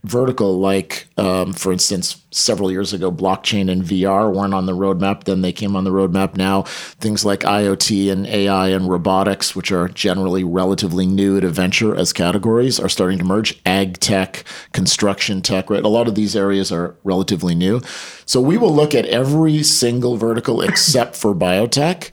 vertical, 0.08 0.60
like 0.60 1.08
um, 1.18 1.54
for 1.54 1.72
instance, 1.72 2.24
several 2.32 2.72
years 2.72 2.94
ago, 2.94 3.12
blockchain 3.12 3.70
and 3.70 3.84
VR 3.84 4.34
weren't 4.34 4.54
on 4.54 4.66
the 4.66 4.74
roadmap. 4.74 5.26
Then 5.26 5.42
they 5.42 5.52
came 5.52 5.76
on 5.76 5.84
the 5.84 5.92
roadmap 5.92 6.36
now. 6.36 6.64
Things 7.00 7.26
like 7.26 7.42
IoT 7.42 8.12
and 8.12 8.26
AI 8.28 8.70
and 8.70 8.90
robotics, 8.90 9.56
which 9.56 9.72
are 9.72 9.88
generally 9.90 10.44
relatively 10.44 11.06
new 11.06 11.40
to 11.40 11.50
venture 11.50 11.96
as 11.96 12.14
categories, 12.14 12.80
are 12.80 12.90
starting 12.90 13.18
to 13.18 13.24
merge. 13.24 13.60
Ag 13.66 14.00
tech, 14.00 14.44
construction 14.74 15.42
tech, 15.42 15.70
right? 15.70 15.84
A 15.84 15.90
lot 15.90 16.08
of 16.08 16.16
these 16.16 16.36
areas 16.36 16.72
are 16.72 16.96
relatively 17.04 17.56
new. 17.56 17.82
So 18.26 18.42
we 18.42 18.58
will 18.58 18.74
look 18.74 18.96
at 18.96 19.06
every 19.06 19.64
single 19.64 20.18
vertical 20.18 20.62
except 20.68 21.16
for 21.16 21.34
biotech, 21.34 22.12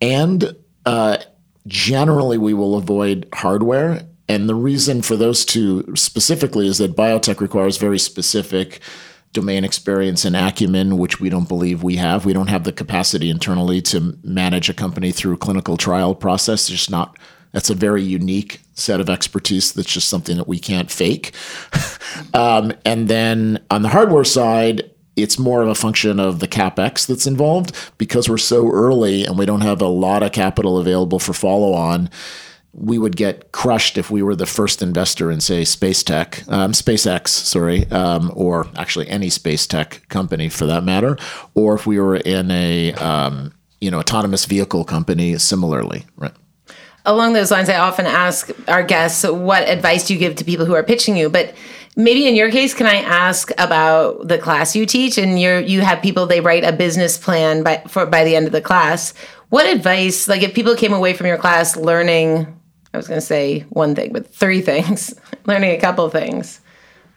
and 0.00 0.56
uh, 0.86 1.18
generally 1.66 2.38
we 2.38 2.54
will 2.54 2.76
avoid 2.76 3.28
hardware 3.32 4.06
and 4.28 4.48
the 4.48 4.54
reason 4.54 5.02
for 5.02 5.16
those 5.16 5.44
two 5.44 5.94
specifically 5.94 6.66
is 6.66 6.78
that 6.78 6.96
biotech 6.96 7.40
requires 7.40 7.76
very 7.76 7.98
specific 7.98 8.80
domain 9.32 9.64
experience 9.64 10.24
and 10.24 10.34
acumen, 10.34 10.96
which 10.96 11.20
we 11.20 11.28
don't 11.28 11.48
believe 11.48 11.82
we 11.82 11.96
have. 11.96 12.24
We 12.24 12.32
don't 12.32 12.46
have 12.46 12.64
the 12.64 12.72
capacity 12.72 13.28
internally 13.28 13.82
to 13.82 14.16
manage 14.22 14.70
a 14.70 14.74
company 14.74 15.12
through 15.12 15.34
a 15.34 15.38
clinical 15.38 15.76
trial 15.76 16.14
process. 16.14 16.62
It's 16.62 16.70
just 16.70 16.90
not. 16.90 17.18
That's 17.52 17.70
a 17.70 17.74
very 17.74 18.02
unique 18.02 18.60
set 18.72 19.00
of 19.00 19.10
expertise. 19.10 19.72
That's 19.72 19.92
just 19.92 20.08
something 20.08 20.36
that 20.38 20.48
we 20.48 20.58
can't 20.58 20.90
fake. 20.90 21.34
um, 22.34 22.72
and 22.84 23.08
then 23.08 23.62
on 23.70 23.82
the 23.82 23.88
hardware 23.90 24.24
side, 24.24 24.90
it's 25.16 25.38
more 25.38 25.62
of 25.62 25.68
a 25.68 25.74
function 25.74 26.18
of 26.18 26.40
the 26.40 26.48
capex 26.48 27.06
that's 27.06 27.26
involved 27.26 27.76
because 27.98 28.28
we're 28.28 28.38
so 28.38 28.70
early 28.72 29.24
and 29.24 29.38
we 29.38 29.46
don't 29.46 29.60
have 29.60 29.80
a 29.80 29.86
lot 29.86 30.22
of 30.22 30.32
capital 30.32 30.78
available 30.78 31.20
for 31.20 31.32
follow 31.32 31.72
on 31.72 32.10
we 32.76 32.98
would 32.98 33.16
get 33.16 33.52
crushed 33.52 33.96
if 33.96 34.10
we 34.10 34.22
were 34.22 34.34
the 34.34 34.46
first 34.46 34.82
investor 34.82 35.30
in, 35.30 35.40
say, 35.40 35.64
space 35.64 36.02
tech, 36.02 36.42
um, 36.48 36.72
SpaceX, 36.72 37.28
sorry, 37.28 37.86
um, 37.90 38.32
or 38.34 38.66
actually 38.76 39.08
any 39.08 39.30
space 39.30 39.66
tech 39.66 40.02
company 40.08 40.48
for 40.48 40.66
that 40.66 40.82
matter, 40.84 41.16
or 41.54 41.74
if 41.74 41.86
we 41.86 42.00
were 42.00 42.16
in 42.16 42.50
a 42.50 42.92
um, 42.94 43.52
you 43.80 43.90
know 43.90 44.00
autonomous 44.00 44.44
vehicle 44.46 44.84
company 44.84 45.38
similarly, 45.38 46.04
right? 46.16 46.32
Along 47.06 47.34
those 47.34 47.50
lines, 47.50 47.68
I 47.68 47.76
often 47.76 48.06
ask 48.06 48.50
our 48.66 48.82
guests, 48.82 49.24
"What 49.24 49.68
advice 49.68 50.06
do 50.06 50.14
you 50.14 50.18
give 50.18 50.36
to 50.36 50.44
people 50.44 50.66
who 50.66 50.74
are 50.74 50.82
pitching 50.82 51.16
you?" 51.16 51.28
But 51.28 51.54
maybe 51.96 52.26
in 52.26 52.34
your 52.34 52.50
case, 52.50 52.74
can 52.74 52.86
I 52.86 52.96
ask 52.96 53.50
about 53.58 54.26
the 54.26 54.38
class 54.38 54.74
you 54.74 54.86
teach? 54.86 55.18
And 55.18 55.38
you 55.38 55.58
you 55.58 55.82
have 55.82 56.02
people 56.02 56.26
they 56.26 56.40
write 56.40 56.64
a 56.64 56.72
business 56.72 57.18
plan 57.18 57.62
by 57.62 57.82
for 57.86 58.06
by 58.06 58.24
the 58.24 58.34
end 58.34 58.46
of 58.46 58.52
the 58.52 58.62
class. 58.62 59.12
What 59.50 59.66
advice, 59.66 60.26
like 60.26 60.42
if 60.42 60.54
people 60.54 60.74
came 60.74 60.92
away 60.92 61.12
from 61.12 61.26
your 61.26 61.38
class 61.38 61.76
learning 61.76 62.58
I 62.94 62.96
was 62.96 63.08
going 63.08 63.20
to 63.20 63.26
say 63.26 63.60
one 63.70 63.94
thing, 63.94 64.12
but 64.12 64.32
three 64.32 64.60
things, 64.60 65.14
learning 65.46 65.72
a 65.72 65.80
couple 65.80 66.08
things. 66.10 66.60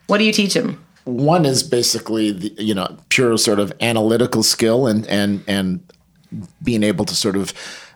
What 0.08 0.18
do 0.18 0.24
you 0.24 0.32
teach 0.32 0.54
them? 0.56 0.84
One 1.04 1.46
is 1.46 1.64
basically 1.64 2.32
the, 2.32 2.54
you 2.58 2.74
know 2.74 2.98
pure 3.10 3.38
sort 3.38 3.60
of 3.60 3.72
analytical 3.80 4.44
skill 4.44 4.88
and 4.88 5.08
and 5.08 5.44
and 5.48 5.82
being 6.64 6.84
able 6.84 7.06
to 7.06 7.16
sort 7.16 7.38
of 7.38 7.54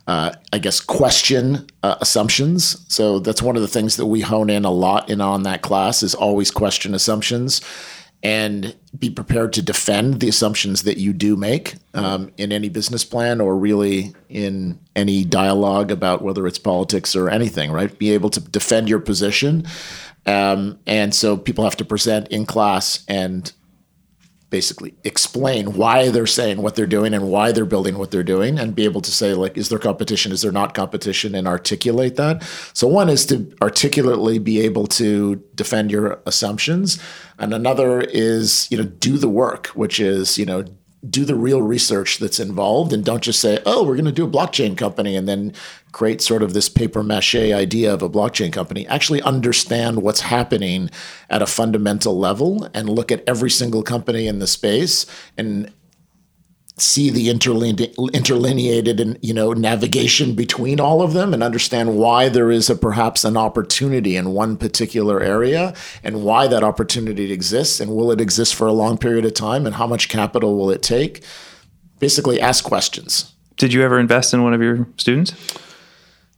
uh, 0.08 0.32
I 0.54 0.60
guess 0.60 0.80
question 0.80 1.68
uh, 1.84 1.96
assumptions. 2.00 2.86
So 2.88 3.20
that's 3.20 3.42
one 3.42 3.56
of 3.56 3.62
the 3.62 3.68
things 3.68 3.98
that 3.98 4.06
we 4.06 4.22
hone 4.22 4.50
in 4.50 4.66
a 4.66 4.72
lot 4.72 5.10
in 5.10 5.22
on 5.22 5.44
that 5.44 5.62
class 5.62 6.04
is 6.04 6.16
always 6.16 6.52
question 6.52 6.94
assumptions. 6.94 7.62
And 8.24 8.76
be 8.98 9.10
prepared 9.10 9.54
to 9.54 9.62
defend 9.62 10.20
the 10.20 10.30
assumptions 10.30 10.84
that 10.84 10.98
you 10.98 11.14
do 11.14 11.36
make 11.36 11.76
um, 11.94 12.32
in 12.38 12.52
any 12.52 12.70
business 12.70 13.04
plan 13.04 13.42
or 13.42 13.58
really 13.58 14.14
in 14.30 14.80
any 14.96 15.24
dialogue 15.24 15.92
about 15.92 16.22
whether 16.22 16.46
it's 16.46 16.60
politics 16.60 17.16
or 17.16 17.30
anything, 17.30 17.72
right? 17.72 17.98
Be 17.98 18.12
able 18.12 18.30
to 18.30 18.40
defend 18.40 18.90
your 18.90 19.00
position. 19.00 19.66
Um, 20.26 20.78
and 20.86 21.16
so 21.16 21.36
people 21.36 21.64
have 21.64 21.78
to 21.78 21.86
present 21.86 22.28
in 22.28 22.46
class 22.46 23.04
and 23.08 23.52
basically 24.52 24.94
explain 25.04 25.74
why 25.74 26.10
they're 26.10 26.28
saying 26.28 26.62
what 26.62 26.76
they're 26.76 26.86
doing 26.86 27.14
and 27.14 27.30
why 27.30 27.52
they're 27.52 27.66
building 27.66 27.98
what 27.98 28.12
they're 28.12 28.22
doing 28.22 28.60
and 28.60 28.76
be 28.76 28.84
able 28.84 29.02
to 29.02 29.10
say 29.10 29.34
like 29.34 29.58
is 29.58 29.70
there 29.70 29.80
competition? 29.80 30.32
Is 30.32 30.44
there 30.44 30.52
not 30.52 30.76
competition? 30.76 31.34
And 31.34 31.48
articulate 31.48 32.18
that. 32.18 32.44
So 32.74 32.88
one 32.88 33.10
is 33.10 33.26
to 33.28 33.52
articulately 33.62 34.38
be 34.38 34.60
able 34.62 34.86
to 34.88 35.38
defend 35.56 35.90
your 35.90 36.22
assumptions. 36.28 37.02
And 37.40 37.54
another 37.54 38.02
is 38.02 38.68
you 38.70 38.78
know 38.78 38.84
do 38.84 39.18
the 39.18 39.30
work 39.30 39.68
which 39.68 40.00
is 40.00 40.38
you 40.38 40.46
know 40.46 40.66
do 41.10 41.26
the 41.26 41.36
real 41.36 41.62
research 41.62 42.20
that's 42.20 42.40
involved 42.40 42.94
and 42.94 43.04
don't 43.04 43.24
just 43.24 43.40
say, 43.40 43.60
oh, 43.66 43.84
we're 43.84 43.96
going 43.96 44.06
to 44.06 44.12
do 44.12 44.26
a 44.26 44.30
blockchain 44.30 44.78
company 44.78 45.16
and 45.16 45.28
then 45.28 45.54
create 45.92 46.22
sort 46.22 46.44
of 46.44 46.54
this 46.54 46.70
paper 46.70 47.02
mache 47.02 47.36
idea 47.36 47.92
of 47.92 48.02
a 48.04 48.10
blockchain 48.10 48.54
company. 48.54 48.86
Actually 48.88 49.22
understand 49.24 50.04
what's 50.04 50.22
happening 50.22 50.90
at 51.30 51.42
a 51.42 51.48
fundamental 51.48 52.18
level 52.18 52.70
and 52.74 52.88
look 52.88 53.12
at 53.12 53.24
every 53.28 53.50
single 53.50 53.82
company 53.82 54.28
in 54.28 54.40
the 54.40 54.48
space 54.48 55.06
and 55.38 55.72
see 56.82 57.10
the 57.10 57.28
interlineated 57.30 59.00
and 59.00 59.18
you 59.22 59.34
know 59.34 59.54
navigation 59.54 60.34
between 60.34 60.80
all 60.80 61.02
of 61.02 61.14
them 61.14 61.34
and 61.34 61.44
understand 61.44 61.96
why 61.96 62.28
there 62.28 62.52
is 62.52 62.70
a 62.70 62.76
perhaps 62.76 63.24
an 63.24 63.38
opportunity 63.38 64.16
in 64.16 64.34
one 64.34 64.58
particular 64.58 65.22
area 65.22 65.74
and 66.04 66.24
why 66.24 66.48
that 66.48 66.64
opportunity 66.64 67.32
exists 67.32 67.80
and 67.80 67.96
will 67.96 68.12
it 68.12 68.20
exist 68.20 68.56
for 68.56 68.68
a 68.68 68.74
long 68.74 68.98
period 68.98 69.26
of 69.26 69.34
time 69.34 69.66
and 69.66 69.76
how 69.76 69.88
much 69.88 70.10
capital 70.10 70.58
will 70.58 70.72
it 70.72 70.82
take. 70.82 71.24
Basically 72.00 72.42
ask 72.42 72.64
questions. 72.64 73.34
Did 73.58 73.74
you 73.74 73.84
ever 73.84 74.00
invest 74.00 74.34
in 74.34 74.44
one 74.44 74.54
of 74.54 74.62
your 74.62 74.88
students? 74.98 75.34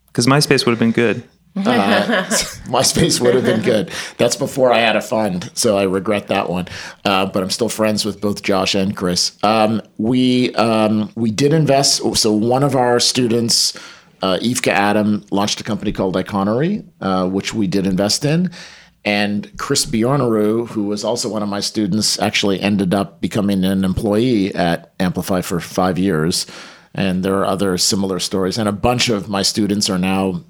Because 0.08 0.28
myspace 0.28 0.66
would 0.66 0.72
have 0.72 0.80
been 0.80 0.92
good 0.92 1.24
uh, 1.56 1.62
MySpace 2.66 3.22
would 3.22 3.36
have 3.36 3.44
been 3.44 3.62
good. 3.62 3.92
That's 4.18 4.36
before 4.36 4.74
I 4.74 4.80
had 4.80 4.96
a 4.96 5.02
fund, 5.02 5.52
so 5.54 5.78
I 5.78 5.84
regret 5.84 6.28
that 6.28 6.50
one. 6.50 6.68
Uh, 7.06 7.26
but 7.28 7.44
I'm 7.44 7.50
still 7.50 7.70
friends 7.70 8.06
with 8.06 8.20
both 8.20 8.42
Josh 8.42 8.76
and 8.76 8.96
Chris. 8.96 9.38
Um, 9.44 9.82
we 9.98 10.54
um, 10.56 11.12
we 11.16 11.32
did 11.32 11.54
invest. 11.54 12.02
So 12.18 12.34
one 12.34 12.63
of 12.63 12.76
our 12.76 13.00
students, 13.00 13.76
uh, 14.22 14.39
Yvka 14.42 14.72
Adam, 14.72 15.26
launched 15.32 15.62
a 15.62 15.63
company 15.63 15.92
called 15.92 16.16
Iconery, 16.16 16.86
uh, 17.02 17.28
which 17.28 17.54
we 17.54 17.68
did 17.68 17.86
invest 17.86 18.26
in. 18.26 18.50
And 19.06 19.52
Chris 19.58 19.86
Bjornerud, 19.86 20.70
who 20.70 20.86
was 20.86 21.04
also 21.04 21.28
one 21.28 21.44
of 21.44 21.50
my 21.50 21.60
students, 21.60 22.18
actually 22.20 22.62
ended 22.62 22.94
up 22.94 23.20
becoming 23.20 23.66
an 23.66 23.84
employee 23.84 24.56
at 24.56 24.94
Amplify 25.00 25.42
for 25.42 25.60
five 25.60 26.00
years. 26.00 26.48
And 26.96 27.24
there 27.24 27.36
are 27.36 27.46
other 27.46 27.78
similar 27.78 28.20
stories. 28.20 28.58
And 28.58 28.70
a 28.70 28.72
bunch 28.72 29.10
of 29.10 29.28
my 29.28 29.42
students 29.42 29.89
are 29.89 29.98
now 29.98 30.44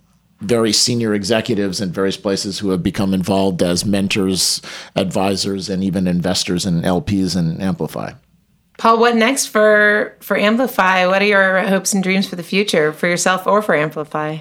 very 0.44 0.74
senior 0.74 1.14
executives 1.14 1.82
in 1.82 1.92
various 1.92 2.18
places 2.18 2.60
who 2.60 2.70
have 2.70 2.84
become 2.84 3.14
involved 3.14 3.64
as 3.64 3.86
mentors, 3.86 4.62
advisors, 4.96 5.70
and 5.70 5.84
even 5.84 6.08
investors 6.08 6.66
in 6.66 6.82
LPs 6.82 7.36
and 7.36 7.62
Amplify. 7.62 8.14
Paul, 8.78 9.00
what 9.00 9.16
next 9.16 9.48
for 9.48 10.18
for 10.20 10.38
Amplify? 10.38 11.08
What 11.08 11.22
are 11.22 11.26
your 11.26 11.62
hopes 11.62 11.94
and 11.94 12.04
dreams 12.04 12.28
for 12.28 12.36
the 12.36 12.44
future 12.44 12.92
for 12.92 13.08
yourself 13.08 13.48
or 13.48 13.62
for 13.62 13.76
Amplify? 13.76 14.40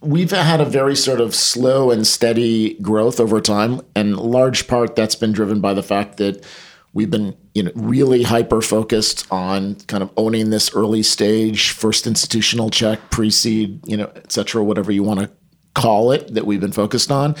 We've 0.00 0.30
had 0.30 0.60
a 0.60 0.66
very 0.66 0.94
sort 0.94 1.20
of 1.20 1.34
slow 1.34 1.90
and 1.90 2.06
steady 2.06 2.74
growth 2.74 3.18
over 3.18 3.40
time, 3.40 3.80
and 3.96 4.16
large 4.18 4.68
part 4.68 4.94
that's 4.96 5.14
been 5.14 5.32
driven 5.32 5.60
by 5.60 5.72
the 5.72 5.82
fact 5.82 6.18
that 6.18 6.44
We've 6.94 7.10
been 7.10 7.36
you 7.54 7.64
know 7.64 7.72
really 7.74 8.22
hyper 8.22 8.62
focused 8.62 9.26
on 9.30 9.74
kind 9.86 10.02
of 10.02 10.10
owning 10.16 10.50
this 10.50 10.74
early 10.74 11.02
stage 11.02 11.70
first 11.70 12.06
institutional 12.06 12.70
check, 12.70 13.10
pre-seed, 13.10 13.86
you 13.86 13.96
know, 13.96 14.10
et 14.16 14.32
cetera, 14.32 14.64
whatever 14.64 14.90
you 14.90 15.02
want 15.02 15.20
to 15.20 15.30
call 15.74 16.12
it 16.12 16.34
that 16.34 16.46
we've 16.46 16.60
been 16.60 16.72
focused 16.72 17.10
on. 17.10 17.34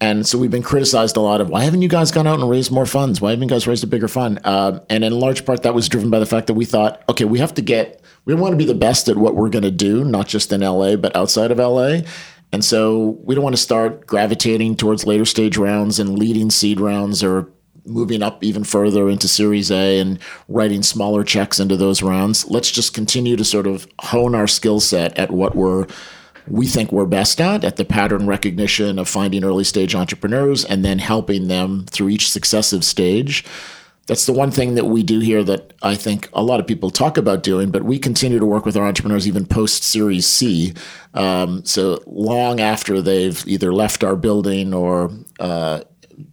And 0.00 0.26
so 0.26 0.38
we've 0.38 0.50
been 0.50 0.62
criticized 0.62 1.16
a 1.16 1.20
lot 1.20 1.40
of 1.40 1.48
why 1.48 1.64
haven't 1.64 1.82
you 1.82 1.88
guys 1.88 2.12
gone 2.12 2.26
out 2.26 2.38
and 2.38 2.48
raised 2.48 2.70
more 2.70 2.86
funds? 2.86 3.20
Why 3.20 3.30
haven't 3.30 3.48
you 3.48 3.54
guys 3.54 3.66
raised 3.66 3.82
a 3.82 3.88
bigger 3.88 4.06
fund? 4.06 4.38
Uh, 4.44 4.80
and 4.88 5.02
in 5.02 5.18
large 5.18 5.44
part, 5.44 5.64
that 5.64 5.74
was 5.74 5.88
driven 5.88 6.08
by 6.08 6.20
the 6.20 6.26
fact 6.26 6.46
that 6.46 6.54
we 6.54 6.64
thought, 6.64 7.02
okay, 7.08 7.24
we 7.24 7.40
have 7.40 7.54
to 7.54 7.62
get, 7.62 8.00
we 8.24 8.34
want 8.34 8.52
to 8.52 8.56
be 8.56 8.64
the 8.64 8.74
best 8.74 9.08
at 9.08 9.16
what 9.16 9.34
we're 9.34 9.48
going 9.48 9.64
to 9.64 9.72
do, 9.72 10.04
not 10.04 10.28
just 10.28 10.52
in 10.52 10.60
LA, 10.60 10.94
but 10.94 11.16
outside 11.16 11.50
of 11.50 11.58
LA. 11.58 12.00
And 12.52 12.64
so 12.64 13.18
we 13.24 13.34
don't 13.34 13.44
want 13.44 13.56
to 13.56 13.62
start 13.62 14.06
gravitating 14.06 14.76
towards 14.76 15.04
later 15.04 15.24
stage 15.24 15.56
rounds 15.56 15.98
and 15.98 16.18
leading 16.18 16.50
seed 16.50 16.80
rounds 16.80 17.24
or 17.24 17.50
moving 17.88 18.22
up 18.22 18.44
even 18.44 18.64
further 18.64 19.08
into 19.08 19.26
Series 19.26 19.70
A 19.70 19.98
and 19.98 20.18
writing 20.46 20.82
smaller 20.82 21.24
checks 21.24 21.58
into 21.58 21.76
those 21.76 22.02
rounds. 22.02 22.48
Let's 22.48 22.70
just 22.70 22.94
continue 22.94 23.36
to 23.36 23.44
sort 23.44 23.66
of 23.66 23.86
hone 24.00 24.34
our 24.34 24.46
skill 24.46 24.80
set 24.80 25.18
at 25.18 25.30
what 25.30 25.56
we're 25.56 25.86
we 26.50 26.66
think 26.66 26.92
we're 26.92 27.06
best 27.06 27.40
at 27.40 27.64
at 27.64 27.76
the 27.76 27.84
pattern 27.84 28.26
recognition 28.26 28.98
of 28.98 29.08
finding 29.08 29.44
early 29.44 29.64
stage 29.64 29.94
entrepreneurs 29.94 30.64
and 30.64 30.84
then 30.84 30.98
helping 30.98 31.48
them 31.48 31.84
through 31.90 32.08
each 32.08 32.30
successive 32.30 32.84
stage. 32.84 33.44
That's 34.06 34.24
the 34.24 34.32
one 34.32 34.50
thing 34.50 34.74
that 34.76 34.86
we 34.86 35.02
do 35.02 35.20
here 35.20 35.44
that 35.44 35.74
I 35.82 35.94
think 35.94 36.30
a 36.32 36.42
lot 36.42 36.60
of 36.60 36.66
people 36.66 36.90
talk 36.90 37.18
about 37.18 37.42
doing, 37.42 37.70
but 37.70 37.82
we 37.82 37.98
continue 37.98 38.38
to 38.38 38.46
work 38.46 38.64
with 38.64 38.74
our 38.74 38.86
entrepreneurs 38.86 39.28
even 39.28 39.44
post 39.44 39.82
Series 39.84 40.26
C. 40.26 40.72
Um, 41.12 41.62
so 41.66 42.02
long 42.06 42.58
after 42.58 43.02
they've 43.02 43.46
either 43.46 43.70
left 43.70 44.02
our 44.02 44.16
building 44.16 44.72
or 44.72 45.10
uh, 45.38 45.82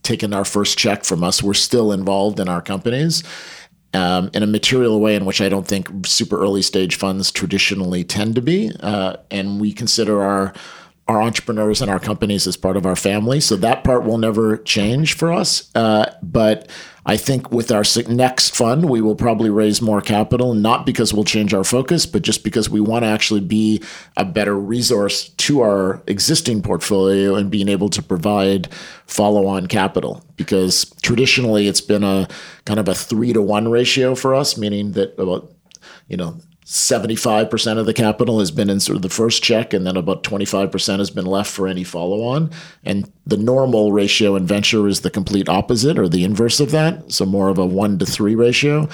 taken 0.04 0.34
our 0.34 0.46
first 0.46 0.78
check 0.78 1.04
from 1.04 1.24
us, 1.24 1.44
we're 1.44 1.54
still 1.54 1.92
involved 1.92 2.40
in 2.40 2.50
our 2.50 2.62
companies. 2.62 3.24
Um, 3.94 4.30
in 4.34 4.44
a 4.44 4.48
material 4.48 5.00
way 5.00 5.16
in 5.16 5.24
which 5.24 5.40
I 5.40 5.48
don't 5.48 5.66
think 5.66 5.88
super 6.06 6.38
early 6.38 6.62
stage 6.62 6.98
funds 6.98 7.32
traditionally 7.32 8.04
tend 8.04 8.36
to 8.36 8.42
be. 8.42 8.72
Uh, 8.82 9.16
and 9.32 9.62
we 9.62 9.72
consider 9.72 10.22
our 10.22 10.54
our 11.08 11.22
entrepreneurs 11.22 11.82
and 11.82 11.92
our 11.92 12.00
companies 12.00 12.48
as 12.48 12.58
part 12.58 12.76
of 12.76 12.86
our 12.86 12.96
family. 12.96 13.40
So 13.40 13.56
that 13.58 13.84
part 13.84 14.04
will 14.04 14.18
never 14.18 14.58
change 14.58 15.14
for 15.14 15.32
us. 15.32 15.70
Uh, 15.76 16.12
but 16.24 16.70
I 17.06 17.16
think 17.16 17.52
with 17.52 17.72
our 17.72 17.84
next 18.08 18.56
fund, 18.56 18.90
we 18.90 19.02
will 19.02 19.16
probably 19.16 19.52
raise 19.52 19.80
more 19.80 20.02
capital, 20.02 20.56
not 20.56 20.88
because 20.88 21.14
we'll 21.14 21.24
change 21.24 21.54
our 21.54 21.64
focus, 21.64 22.08
but 22.08 22.24
just 22.24 22.44
because 22.44 22.68
we 22.68 22.80
want 22.80 23.04
to 23.04 23.10
actually 23.10 23.42
be 23.42 23.84
a 24.18 24.26
better 24.26 24.58
resource 24.58 25.30
to 25.30 25.62
our 25.62 26.02
existing 26.08 26.64
portfolio 26.64 27.36
and 27.36 27.52
being 27.52 27.70
able 27.70 27.90
to 27.90 28.02
provide 28.02 28.74
follow 29.06 29.46
on 29.46 29.68
capital. 29.68 30.26
Because 30.36 30.86
traditionally, 31.04 31.68
it's 31.68 31.82
been 31.82 32.04
a 32.04 32.28
kind 32.66 32.80
of 32.80 32.88
a 32.88 32.96
three 32.96 33.32
to 33.32 33.42
one 33.44 33.70
ratio 33.70 34.16
for 34.16 34.34
us, 34.34 34.58
meaning 34.58 34.94
that 34.94 35.14
about 35.20 35.52
you 36.08 36.18
know 36.18 36.40
75% 36.66 37.78
of 37.78 37.86
the 37.86 37.94
capital 37.94 38.40
has 38.40 38.50
been 38.50 38.72
in 38.72 38.80
sort 38.80 38.96
of 38.96 39.04
the 39.04 39.10
first 39.10 39.44
check, 39.44 39.72
and 39.72 39.86
then 39.86 39.96
about 39.96 40.24
25% 40.24 40.98
has 40.98 41.12
been 41.12 41.28
left 41.28 41.52
for 41.52 41.68
any 41.68 41.84
follow 41.84 42.24
on. 42.24 42.50
And 42.84 43.12
the 43.26 43.38
normal 43.38 43.92
ratio 43.92 44.36
in 44.36 44.48
venture 44.48 44.88
is 44.88 45.02
the 45.02 45.12
complete 45.12 45.48
opposite 45.48 46.00
or 46.00 46.10
the 46.10 46.24
inverse 46.24 46.60
of 46.60 46.72
that. 46.72 47.12
So 47.12 47.26
more 47.26 47.50
of 47.50 47.60
a 47.60 47.66
one 47.66 48.00
to 48.00 48.06
three 48.06 48.34
ratio. 48.34 48.90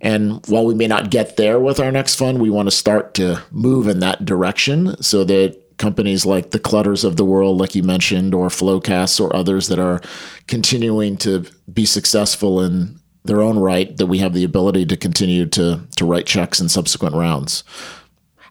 And 0.00 0.44
while 0.46 0.64
we 0.64 0.74
may 0.74 0.86
not 0.86 1.10
get 1.10 1.36
there 1.36 1.60
with 1.60 1.78
our 1.78 1.92
next 1.92 2.14
fund, 2.14 2.40
we 2.40 2.48
want 2.48 2.68
to 2.68 2.74
start 2.74 3.12
to 3.14 3.42
move 3.50 3.86
in 3.86 4.00
that 4.00 4.24
direction 4.24 5.00
so 5.02 5.24
that 5.24 5.60
companies 5.76 6.24
like 6.24 6.52
the 6.52 6.58
clutters 6.58 7.04
of 7.04 7.16
the 7.16 7.24
world, 7.24 7.58
like 7.58 7.74
you 7.74 7.82
mentioned, 7.82 8.34
or 8.34 8.48
Flowcast 8.48 9.20
or 9.20 9.34
others 9.34 9.68
that 9.68 9.78
are 9.78 10.00
continuing 10.46 11.16
to 11.18 11.44
be 11.72 11.84
successful 11.84 12.62
in 12.62 12.99
their 13.24 13.42
own 13.42 13.58
right 13.58 13.96
that 13.96 14.06
we 14.06 14.18
have 14.18 14.32
the 14.32 14.44
ability 14.44 14.86
to 14.86 14.96
continue 14.96 15.46
to 15.46 15.80
to 15.96 16.04
write 16.04 16.26
checks 16.26 16.60
in 16.60 16.68
subsequent 16.68 17.14
rounds. 17.14 17.64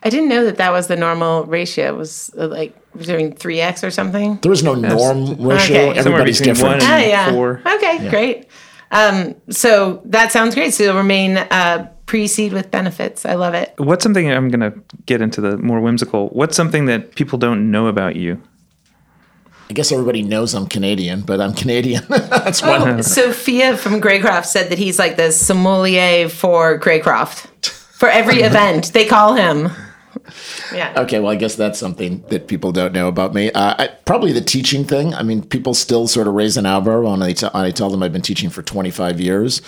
I 0.01 0.09
didn't 0.09 0.29
know 0.29 0.45
that 0.45 0.57
that 0.57 0.71
was 0.71 0.87
the 0.87 0.95
normal 0.95 1.45
ratio. 1.45 1.87
It 1.87 1.97
was 1.97 2.31
uh, 2.37 2.47
like 2.47 2.73
doing 2.97 3.35
three 3.35 3.59
x 3.59 3.83
or 3.83 3.91
something. 3.91 4.39
There 4.41 4.51
is 4.51 4.63
no 4.63 4.73
norm 4.73 5.35
ratio. 5.41 5.89
Okay. 5.89 5.99
Everybody's 5.99 6.39
different. 6.39 6.83
Oh, 6.83 6.97
yeah. 6.97 7.31
Four. 7.31 7.61
Okay, 7.65 8.03
yeah. 8.03 8.09
great. 8.09 8.47
Um, 8.91 9.35
so 9.49 10.01
that 10.05 10.31
sounds 10.31 10.55
great. 10.55 10.73
So 10.73 10.83
you'll 10.83 10.95
remain 10.95 11.37
uh, 11.37 11.89
pre-seed 12.05 12.53
with 12.53 12.71
benefits. 12.71 13.25
I 13.25 13.35
love 13.35 13.53
it. 13.53 13.73
What's 13.77 14.03
something 14.03 14.31
I'm 14.31 14.49
going 14.49 14.71
to 14.71 14.81
get 15.05 15.21
into 15.21 15.41
the 15.41 15.57
more 15.57 15.81
whimsical? 15.81 16.29
What's 16.29 16.55
something 16.55 16.85
that 16.85 17.15
people 17.15 17.37
don't 17.37 17.69
know 17.69 17.87
about 17.87 18.15
you? 18.15 18.41
I 19.69 19.73
guess 19.73 19.91
everybody 19.91 20.23
knows 20.23 20.55
I'm 20.55 20.65
Canadian, 20.65 21.21
but 21.21 21.39
I'm 21.39 21.53
Canadian. 21.53 22.03
That's 22.09 22.63
one. 22.63 22.81
Oh, 22.81 23.01
Sophia 23.01 23.77
from 23.77 24.01
Greycroft 24.01 24.47
said 24.47 24.69
that 24.69 24.79
he's 24.79 24.97
like 24.97 25.15
the 25.15 25.31
sommelier 25.31 26.27
for 26.27 26.79
Greycroft. 26.79 27.69
For 27.69 28.09
every 28.09 28.37
event, 28.41 28.93
they 28.93 29.05
call 29.05 29.35
him. 29.35 29.69
Yeah. 30.73 30.93
Okay, 30.97 31.19
well, 31.19 31.31
I 31.31 31.35
guess 31.35 31.55
that's 31.55 31.77
something 31.77 32.23
that 32.29 32.47
people 32.47 32.71
don't 32.71 32.93
know 32.93 33.07
about 33.07 33.35
me. 33.35 33.51
Uh, 33.51 33.75
I, 33.77 33.87
probably 34.05 34.31
the 34.31 34.41
teaching 34.41 34.85
thing. 34.85 35.13
I 35.13 35.21
mean, 35.21 35.43
people 35.43 35.75
still 35.75 36.07
sort 36.07 36.27
of 36.27 36.33
raise 36.33 36.57
an 36.57 36.65
eyebrow 36.65 37.01
when 37.01 37.21
I, 37.21 37.33
t- 37.33 37.47
I 37.53 37.69
tell 37.69 37.91
them 37.91 38.01
I've 38.01 38.13
been 38.13 38.23
teaching 38.23 38.49
for 38.49 38.63
25 38.63 39.19
years 39.19 39.61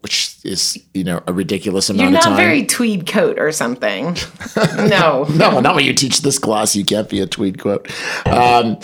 which 0.00 0.36
is 0.44 0.82
you 0.94 1.04
know 1.04 1.22
a 1.26 1.32
ridiculous 1.34 1.90
amount 1.90 2.10
You're 2.10 2.18
of 2.18 2.24
time. 2.24 2.32
You're 2.32 2.38
not 2.38 2.42
very 2.42 2.64
tweed 2.64 3.06
coat 3.06 3.38
or 3.38 3.52
something. 3.52 4.16
no, 4.76 5.24
no, 5.24 5.60
not 5.60 5.74
when 5.74 5.84
you 5.84 5.92
teach 5.92 6.22
this 6.22 6.38
class. 6.38 6.74
You 6.74 6.84
can't 6.86 7.08
be 7.08 7.20
a 7.20 7.26
tweed 7.26 7.58
coat. 7.58 7.86
Um, 8.26 8.78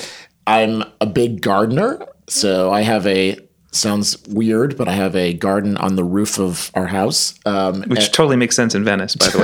I'm 0.47 0.85
a 1.01 1.07
big 1.07 1.41
gardener, 1.41 2.07
so 2.29 2.71
I 2.73 2.83
have 2.83 3.07
a 3.07 3.39
sounds 3.73 4.23
weird, 4.29 4.77
but 4.77 4.89
I 4.89 4.93
have 4.93 5.15
a 5.15 5.35
garden 5.35 5.77
on 5.77 5.97
the 5.97 6.05
roof 6.05 6.39
of 6.39 6.71
our 6.75 6.87
house. 6.87 7.35
Um, 7.45 7.83
Which 7.83 8.11
totally 8.13 8.37
makes 8.37 8.57
sense 8.57 8.75
in 8.75 8.85
Venice, 8.85 9.17
by 9.17 9.29
the 9.29 9.39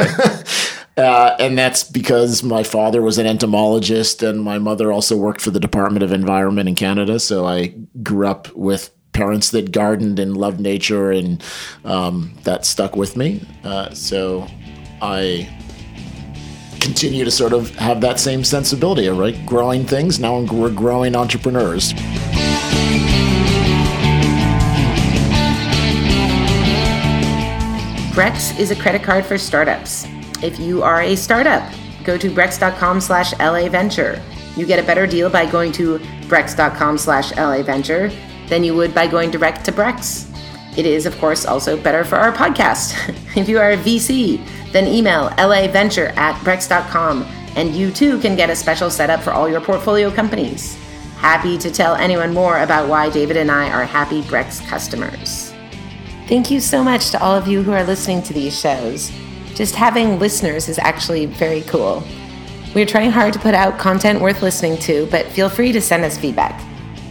way. 0.96 1.02
uh, 1.04 1.36
and 1.38 1.58
that's 1.58 1.84
because 1.84 2.42
my 2.42 2.62
father 2.62 3.02
was 3.02 3.18
an 3.18 3.26
entomologist 3.26 4.22
and 4.22 4.42
my 4.42 4.58
mother 4.58 4.90
also 4.90 5.16
worked 5.16 5.40
for 5.40 5.50
the 5.50 5.60
Department 5.60 6.02
of 6.02 6.12
Environment 6.12 6.68
in 6.68 6.74
Canada. 6.74 7.20
So 7.20 7.46
I 7.46 7.74
grew 8.02 8.26
up 8.26 8.50
with 8.54 8.90
parents 9.12 9.50
that 9.50 9.72
gardened 9.72 10.18
and 10.18 10.36
loved 10.36 10.58
nature, 10.58 11.10
and 11.10 11.42
um, 11.84 12.34
that 12.44 12.64
stuck 12.64 12.96
with 12.96 13.16
me. 13.16 13.46
Uh, 13.62 13.92
so 13.92 14.46
I 15.00 15.48
continue 16.83 17.25
to 17.25 17.31
sort 17.31 17.53
of 17.53 17.75
have 17.77 18.01
that 18.01 18.18
same 18.18 18.42
sensibility, 18.42 19.09
right? 19.09 19.47
Growing 19.47 19.85
things. 19.85 20.18
Now 20.18 20.40
we're 20.42 20.71
growing 20.71 21.14
entrepreneurs. 21.14 21.92
Brex 28.12 28.59
is 28.59 28.71
a 28.71 28.77
credit 28.77 29.03
card 29.03 29.25
for 29.25 29.38
startups. 29.38 30.07
If 30.42 30.59
you 30.59 30.83
are 30.83 31.03
a 31.03 31.16
startup, 31.16 31.62
go 32.05 32.18
to 32.18 32.31
brex.com 32.31 33.01
slash 33.01 33.33
LA 33.38 33.68
Venture. 33.68 34.21
You 34.57 34.66
get 34.66 34.79
a 34.79 34.83
better 34.83 35.07
deal 35.07 35.31
by 35.31 35.47
going 35.51 35.73
to 35.73 35.99
brex.com 36.29 36.99
slash 36.99 37.35
LA 37.37 37.62
Venture 37.62 38.11
than 38.49 38.64
you 38.64 38.75
would 38.75 38.95
by 38.95 39.07
going 39.07 39.31
direct 39.31 39.64
to 39.64 39.73
Brex. 39.73 40.32
It 40.76 40.87
is, 40.87 41.04
of 41.04 41.18
course, 41.18 41.44
also 41.44 41.76
better 41.76 42.02
for 42.02 42.16
our 42.16 42.32
podcast. 42.32 42.94
if 43.37 43.48
you 43.48 43.58
are 43.58 43.72
a 43.72 43.76
VC, 43.76 44.44
then 44.72 44.87
email 44.87 45.28
laventure 45.30 46.16
at 46.16 46.35
brex.com 46.44 47.24
and 47.56 47.74
you 47.74 47.90
too 47.90 48.18
can 48.20 48.37
get 48.37 48.48
a 48.48 48.56
special 48.56 48.90
setup 48.90 49.20
for 49.20 49.32
all 49.32 49.48
your 49.48 49.61
portfolio 49.61 50.11
companies. 50.11 50.74
Happy 51.16 51.58
to 51.58 51.70
tell 51.70 51.94
anyone 51.94 52.32
more 52.32 52.58
about 52.61 52.88
why 52.88 53.11
David 53.11 53.37
and 53.37 53.50
I 53.50 53.70
are 53.70 53.85
happy 53.85 54.22
Brex 54.22 54.66
customers. 54.66 55.52
Thank 56.26 56.50
you 56.50 56.61
so 56.61 56.82
much 56.82 57.11
to 57.11 57.22
all 57.22 57.37
of 57.37 57.46
you 57.46 57.62
who 57.62 57.72
are 57.72 57.85
listening 57.85 58.22
to 58.22 58.32
these 58.32 58.58
shows. 58.58 59.12
Just 59.54 59.74
having 59.74 60.18
listeners 60.18 60.70
is 60.70 60.78
actually 60.78 61.26
very 61.26 61.61
cool. 61.62 62.02
We're 62.74 62.87
trying 62.87 63.11
hard 63.11 63.35
to 63.35 63.38
put 63.38 63.54
out 63.54 63.78
content 63.78 64.22
worth 64.22 64.40
listening 64.40 64.78
to, 64.78 65.06
but 65.11 65.26
feel 65.26 65.50
free 65.50 65.72
to 65.72 65.80
send 65.82 66.04
us 66.04 66.16
feedback 66.16 66.58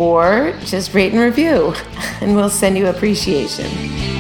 or 0.02 0.52
just 0.66 0.96
rate 0.96 1.14
and 1.14 1.22
review, 1.22 1.76
and 2.22 2.36
we'll 2.36 2.50
send 2.50 2.76
you 2.76 2.88
appreciation. 2.88 4.11